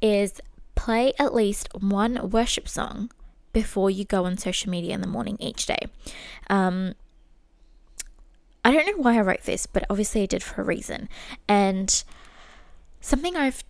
[0.02, 0.42] is
[0.76, 3.12] play at least one worship song
[3.54, 5.80] before you go on social media in the morning each day.
[6.50, 6.96] Um,
[8.64, 11.10] I don't know why I wrote this, but obviously I did for a reason.
[11.48, 12.04] And
[13.00, 13.64] something I've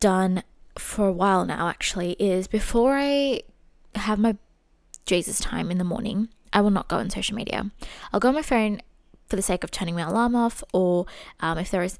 [0.00, 0.42] done
[0.78, 3.42] for a while now actually is before I
[3.94, 4.36] have my
[5.06, 7.70] Jesus time in the morning, I will not go on social media.
[8.12, 8.80] I'll go on my phone
[9.28, 11.06] for the sake of turning my alarm off, or
[11.40, 11.98] um, if there is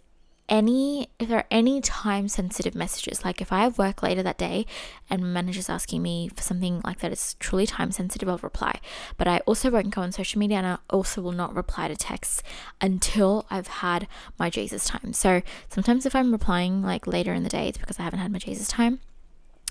[0.49, 4.39] any if there are any time sensitive messages like if i have work later that
[4.39, 4.65] day
[5.11, 8.79] and manager's asking me for something like that it's truly time sensitive i'll reply
[9.17, 11.97] but i also won't go on social media and i also will not reply to
[11.97, 12.43] texts
[12.81, 14.07] until i've had
[14.39, 17.99] my jesus time so sometimes if i'm replying like later in the day it's because
[17.99, 19.01] i haven't had my jesus time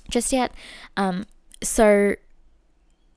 [0.09, 0.51] just yet
[0.97, 1.25] um
[1.63, 2.15] so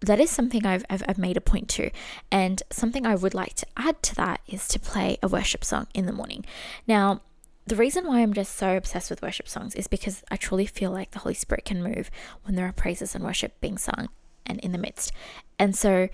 [0.01, 1.91] that is something I've, I've, I've, made a point to.
[2.31, 5.89] And something I would like to add to that is to play a worship song
[5.93, 6.45] in the morning.
[6.87, 7.21] Now,
[7.69, 10.91] the reason why I'm just so obsessed with worship songs is because I truly feel
[10.91, 12.11] like the Holy Spirit can move
[12.45, 14.09] when there are praises and worship being sung
[14.47, 15.12] and in the midst.
[15.59, 16.09] And so,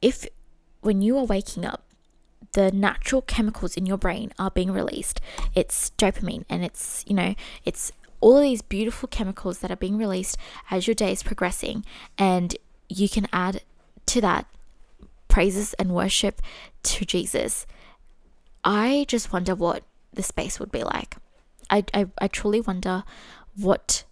[0.00, 0.26] if
[0.80, 1.84] when you are waking up,
[2.52, 5.20] the natural chemicals in your brain are being released,
[5.54, 7.34] it's dopamine and it's, you know,
[7.64, 7.90] it's
[8.20, 10.36] all of these beautiful chemicals that are being released
[10.70, 11.84] as your day is progressing.
[12.16, 12.56] And
[12.88, 13.62] you can add
[14.06, 14.46] to that
[15.26, 16.40] praises and worship
[16.84, 17.66] to Jesus.
[18.62, 19.82] I just wonder what
[20.12, 21.16] the space would be like.
[21.70, 23.04] I, I, I truly wonder
[23.56, 24.04] what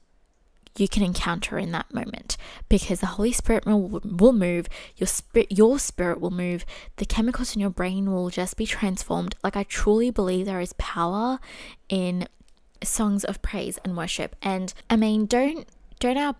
[0.77, 2.37] you can encounter in that moment
[2.69, 6.65] because the Holy Spirit will, will move, your spirit, your spirit will move,
[6.97, 9.35] the chemicals in your brain will just be transformed.
[9.43, 11.41] Like, I truly believe there is power
[11.89, 12.29] in
[12.83, 14.37] songs of praise and worship.
[14.43, 16.37] And I mean, don't don't our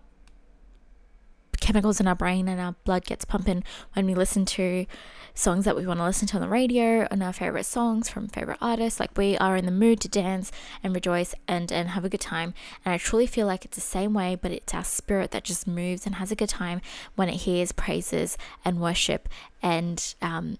[1.61, 4.85] chemicals in our brain and our blood gets pumping when we listen to
[5.33, 8.27] songs that we want to listen to on the radio and our favorite songs from
[8.27, 8.99] favorite artists.
[8.99, 10.51] Like we are in the mood to dance
[10.83, 12.53] and rejoice and, and have a good time.
[12.83, 15.67] And I truly feel like it's the same way, but it's our spirit that just
[15.67, 16.81] moves and has a good time
[17.15, 19.29] when it hears praises and worship.
[19.61, 20.57] And um,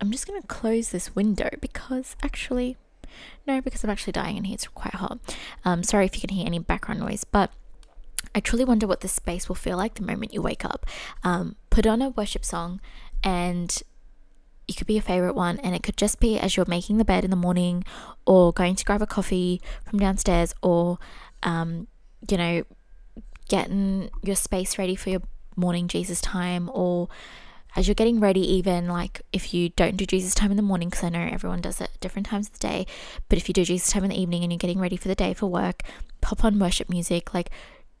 [0.00, 2.76] I'm just going to close this window because actually,
[3.46, 4.54] no, because I'm actually dying in here.
[4.54, 5.18] It's quite hot.
[5.64, 7.50] Um, sorry if you can hear any background noise, but
[8.34, 10.86] I truly wonder what this space will feel like the moment you wake up.
[11.24, 12.80] Um, put on a worship song
[13.22, 13.82] and
[14.68, 17.04] it could be a favorite one, and it could just be as you're making the
[17.04, 17.84] bed in the morning,
[18.26, 20.98] or going to grab a coffee from downstairs, or
[21.44, 21.86] um,
[22.28, 22.64] you know,
[23.48, 25.22] getting your space ready for your
[25.54, 27.08] morning Jesus time or
[27.76, 30.88] as you're getting ready, even like if you don't do Jesus time in the morning,
[30.88, 32.86] because I know everyone does it at different times of the day,
[33.28, 35.14] but if you do Jesus time in the evening and you're getting ready for the
[35.14, 35.82] day for work,
[36.22, 37.34] pop on worship music.
[37.34, 37.50] Like,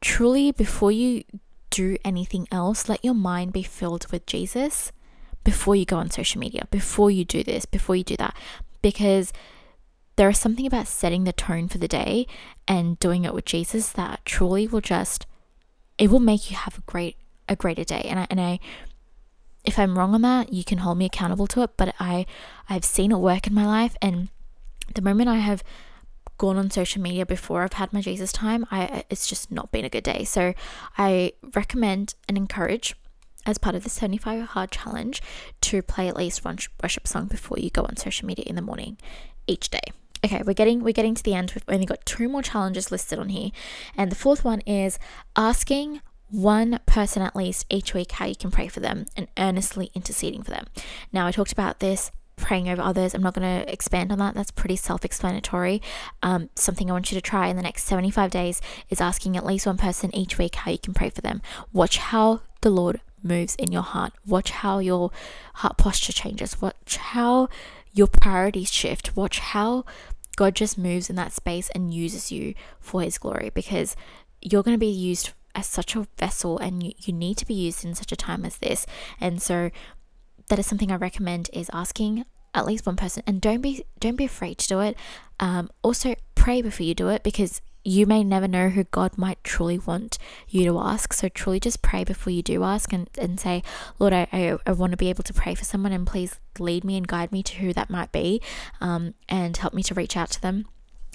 [0.06, 1.24] truly, before you
[1.68, 4.92] do anything else, let your mind be filled with Jesus
[5.42, 8.36] before you go on social media, before you do this, before you do that,
[8.82, 9.32] because
[10.14, 12.24] there is something about setting the tone for the day
[12.68, 15.26] and doing it with Jesus that truly will just
[15.98, 17.16] it will make you have a great
[17.48, 18.06] a greater day.
[18.08, 18.60] And I and I
[19.64, 22.26] if I'm wrong on that, you can hold me accountable to it, but I
[22.68, 24.28] I've seen it work in my life and
[24.94, 25.64] the moment I have
[26.38, 29.72] gone on social media before I've had my Jesus time, I uh, it's just not
[29.72, 30.24] been a good day.
[30.24, 30.54] So
[30.98, 32.94] I recommend and encourage
[33.44, 35.22] as part of the 75 hard challenge
[35.62, 38.62] to play at least one worship song before you go on social media in the
[38.62, 38.98] morning
[39.46, 39.92] each day.
[40.24, 41.52] Okay, we're getting we're getting to the end.
[41.54, 43.50] We've only got two more challenges listed on here.
[43.96, 44.98] And the fourth one is
[45.36, 49.90] asking one person at least each week how you can pray for them and earnestly
[49.94, 50.66] interceding for them.
[51.12, 53.14] Now, I talked about this praying over others.
[53.14, 54.34] I'm not going to expand on that.
[54.34, 55.82] That's pretty self explanatory.
[56.22, 58.60] Um, something I want you to try in the next 75 days
[58.90, 61.42] is asking at least one person each week how you can pray for them.
[61.72, 64.12] Watch how the Lord moves in your heart.
[64.26, 65.10] Watch how your
[65.54, 66.60] heart posture changes.
[66.60, 67.48] Watch how
[67.92, 69.16] your priorities shift.
[69.16, 69.84] Watch how
[70.36, 73.96] God just moves in that space and uses you for His glory because
[74.42, 77.54] you're going to be used as such a vessel and you, you need to be
[77.54, 78.86] used in such a time as this.
[79.18, 79.70] And so
[80.48, 82.24] that is something I recommend is asking
[82.54, 84.96] at least one person and don't be don't be afraid to do it.
[85.38, 89.42] Um, also pray before you do it because you may never know who God might
[89.44, 90.18] truly want
[90.48, 91.12] you to ask.
[91.12, 93.62] So truly just pray before you do ask and, and say,
[94.00, 96.82] Lord, I, I, I want to be able to pray for someone and please lead
[96.82, 98.42] me and guide me to who that might be
[98.80, 100.66] um, and help me to reach out to them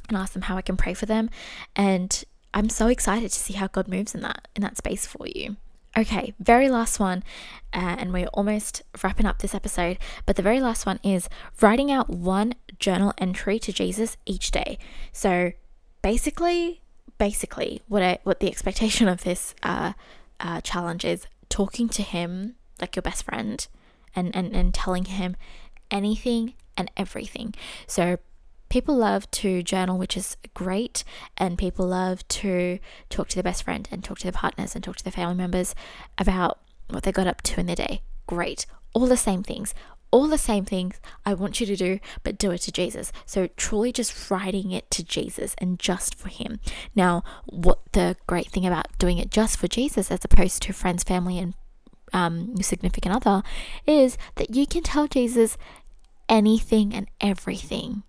[0.08, 1.30] and ask them how I can pray for them.
[1.76, 2.24] And
[2.54, 5.58] I'm so excited to see how God moves in that in that space for you.
[5.98, 7.22] Okay, very last one,
[7.74, 9.98] uh, and we're almost wrapping up this episode.
[10.26, 11.28] But the very last one is
[11.60, 14.78] writing out one journal entry to Jesus each day.
[15.12, 15.52] So
[16.02, 16.82] basically,
[17.18, 19.92] basically, what I, what the expectation of this uh,
[20.40, 23.68] uh, challenge is talking to him like your best friend,
[24.16, 25.36] and and and telling him
[25.92, 27.54] anything and everything.
[27.86, 28.18] So
[28.72, 31.04] people love to journal, which is great,
[31.38, 34.84] and people love to talk to their best friend and talk to their partners and
[34.84, 35.76] talk to their family members
[36.18, 36.58] about
[36.90, 38.02] what they got up to in their day.
[38.28, 38.66] Great.
[38.94, 39.74] All the same things.
[40.10, 43.12] All the same things I want you to do, but do it to Jesus.
[43.26, 46.60] So, truly just writing it to Jesus and just for Him.
[46.96, 51.04] Now, what the great thing about doing it just for Jesus as opposed to friends,
[51.04, 51.54] family, and
[52.14, 53.44] um, your significant other
[53.86, 55.58] is that you can tell Jesus
[56.30, 58.04] anything and everything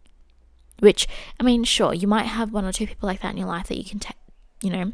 [0.82, 1.06] which,
[1.38, 3.68] I mean, sure, you might have one or two people like that in your life
[3.68, 4.16] that you can, te-
[4.60, 4.92] you know,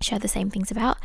[0.00, 0.98] share the same things about.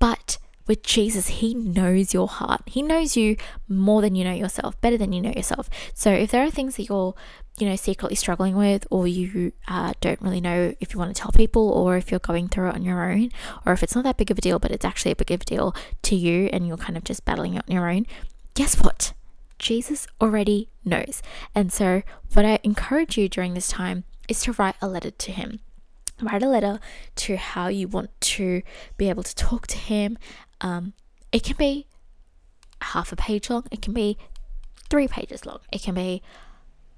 [0.00, 2.62] But with Jesus, He knows your heart.
[2.66, 3.36] He knows you
[3.68, 5.70] more than you know yourself, better than you know yourself.
[5.94, 7.14] So if there are things that you're,
[7.60, 11.22] you know, secretly struggling with, or you uh, don't really know if you want to
[11.22, 13.30] tell people, or if you're going through it on your own,
[13.64, 15.42] or if it's not that big of a deal, but it's actually a big of
[15.42, 15.72] a deal
[16.02, 18.06] to you and you're kind of just battling it on your own,
[18.54, 19.12] guess what?
[19.58, 21.22] Jesus already knows.
[21.54, 22.02] And so,
[22.32, 25.60] what I encourage you during this time is to write a letter to Him.
[26.20, 26.80] Write a letter
[27.16, 28.62] to how you want to
[28.96, 30.18] be able to talk to Him.
[30.60, 30.92] Um,
[31.32, 31.86] it can be
[32.80, 34.16] half a page long, it can be
[34.88, 36.22] three pages long, it can be,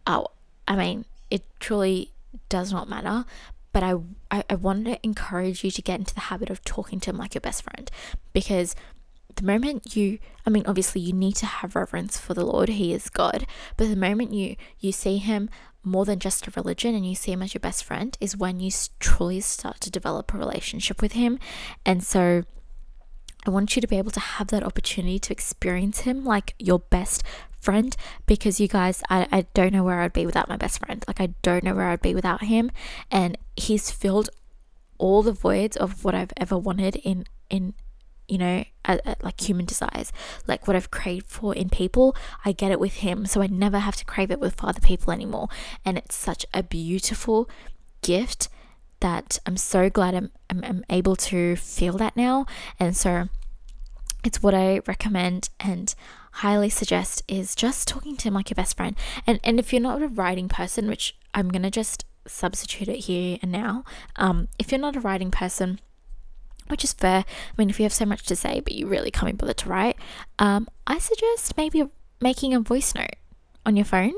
[0.06, 0.28] oh,
[0.66, 2.12] I mean, it truly
[2.48, 3.24] does not matter.
[3.72, 3.94] But I,
[4.30, 7.18] I, I wanted to encourage you to get into the habit of talking to him
[7.18, 7.90] like your best friend
[8.32, 8.74] because
[9.38, 12.92] the moment you i mean obviously you need to have reverence for the lord he
[12.92, 15.48] is god but the moment you you see him
[15.84, 18.60] more than just a religion and you see him as your best friend is when
[18.60, 21.38] you truly start to develop a relationship with him
[21.86, 22.42] and so
[23.46, 26.80] I want you to be able to have that opportunity to experience him like your
[26.80, 27.22] best
[27.60, 31.04] friend because you guys, I, I don't know where I'd be without my best friend.
[31.06, 32.70] Like, I don't know where I'd be without him.
[33.10, 34.28] And he's filled
[34.98, 37.74] all the voids of what I've ever wanted in, in
[38.28, 38.64] you know,
[39.22, 40.12] like human desires,
[40.46, 42.14] like what I've craved for in people,
[42.44, 43.26] I get it with him.
[43.26, 45.48] So I never have to crave it with other people anymore.
[45.84, 47.48] And it's such a beautiful
[48.02, 48.48] gift
[49.00, 52.46] that I'm so glad I'm, I'm, I'm able to feel that now.
[52.78, 53.28] And so
[54.24, 55.94] it's what I recommend and
[56.32, 58.96] highly suggest is just talking to him like your best friend.
[59.26, 63.38] And and if you're not a writing person, which I'm gonna just substitute it here
[63.42, 63.84] and now,
[64.16, 65.80] um, if you're not a writing person,
[66.68, 67.24] which is fair.
[67.26, 69.58] I mean, if you have so much to say, but you really can't be bothered
[69.58, 69.96] to write,
[70.38, 71.84] um, I suggest maybe
[72.20, 73.16] making a voice note
[73.66, 74.14] on your phone.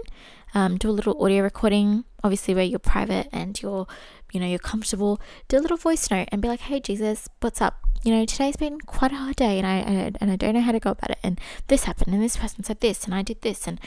[0.53, 3.86] Um, do a little audio recording obviously where you're private and you're,
[4.32, 7.61] you know, you're comfortable, do a little voice note and be like, "Hey Jesus, what's
[7.61, 7.78] up?
[8.03, 10.61] You know, today's been quite a hard day, and I and, and I don't know
[10.61, 11.18] how to go about it.
[11.22, 13.80] And this happened, and this person said this, and I did this, and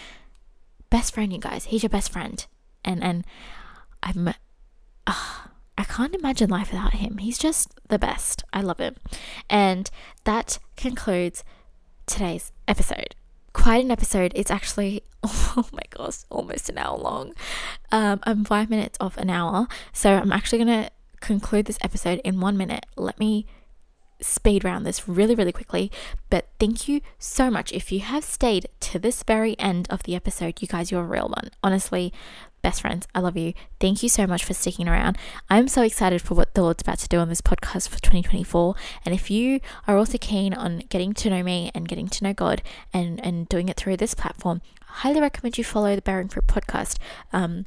[0.90, 2.46] best friend, you guys, he's your best friend,
[2.86, 3.26] and and
[4.02, 4.34] I'm,
[5.08, 5.14] uh,
[5.78, 7.18] I can't imagine life without him.
[7.18, 8.44] He's just the best.
[8.54, 8.96] I love him,
[9.50, 9.90] and
[10.24, 11.44] that concludes
[12.06, 13.16] today's episode
[13.54, 14.34] quite an episode.
[14.36, 17.34] It's actually, oh my gosh, almost an hour long.
[17.92, 19.68] Um, I'm five minutes off an hour.
[19.94, 22.86] So I'm actually going to conclude this episode in one minute.
[22.98, 23.46] Let me
[24.20, 25.92] speed round this really, really quickly.
[26.30, 27.72] But thank you so much.
[27.72, 31.06] If you have stayed to this very end of the episode, you guys, you're a
[31.06, 31.50] real one.
[31.64, 32.12] Honestly,
[32.64, 33.54] best friends, I love you.
[33.80, 35.18] Thank you so much for sticking around.
[35.50, 38.74] I'm so excited for what the Lord's about to do on this podcast for 2024.
[39.06, 42.34] And if you are also keen on getting to know me and getting to know
[42.34, 46.30] God and, and doing it through this platform, I highly recommend you follow the Bearing
[46.30, 46.98] Fruit podcast.
[47.34, 47.66] Um,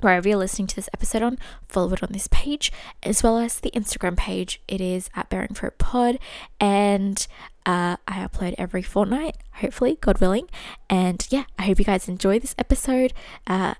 [0.00, 2.72] wherever you're listening to this episode on, follow it on this page,
[3.02, 4.62] as well as the Instagram page.
[4.68, 6.18] It is at Bearing Fruit Pod,
[6.58, 7.26] and
[7.66, 10.48] uh, I upload every fortnight, hopefully, God willing.
[10.88, 13.12] And yeah, I hope you guys enjoy this episode.
[13.46, 13.74] Uh,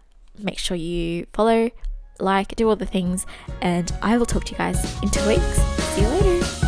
[0.45, 1.70] make sure you follow,
[2.18, 3.26] like, do all the things,
[3.61, 5.43] and I will talk to you guys in two weeks.
[5.95, 6.59] See you later.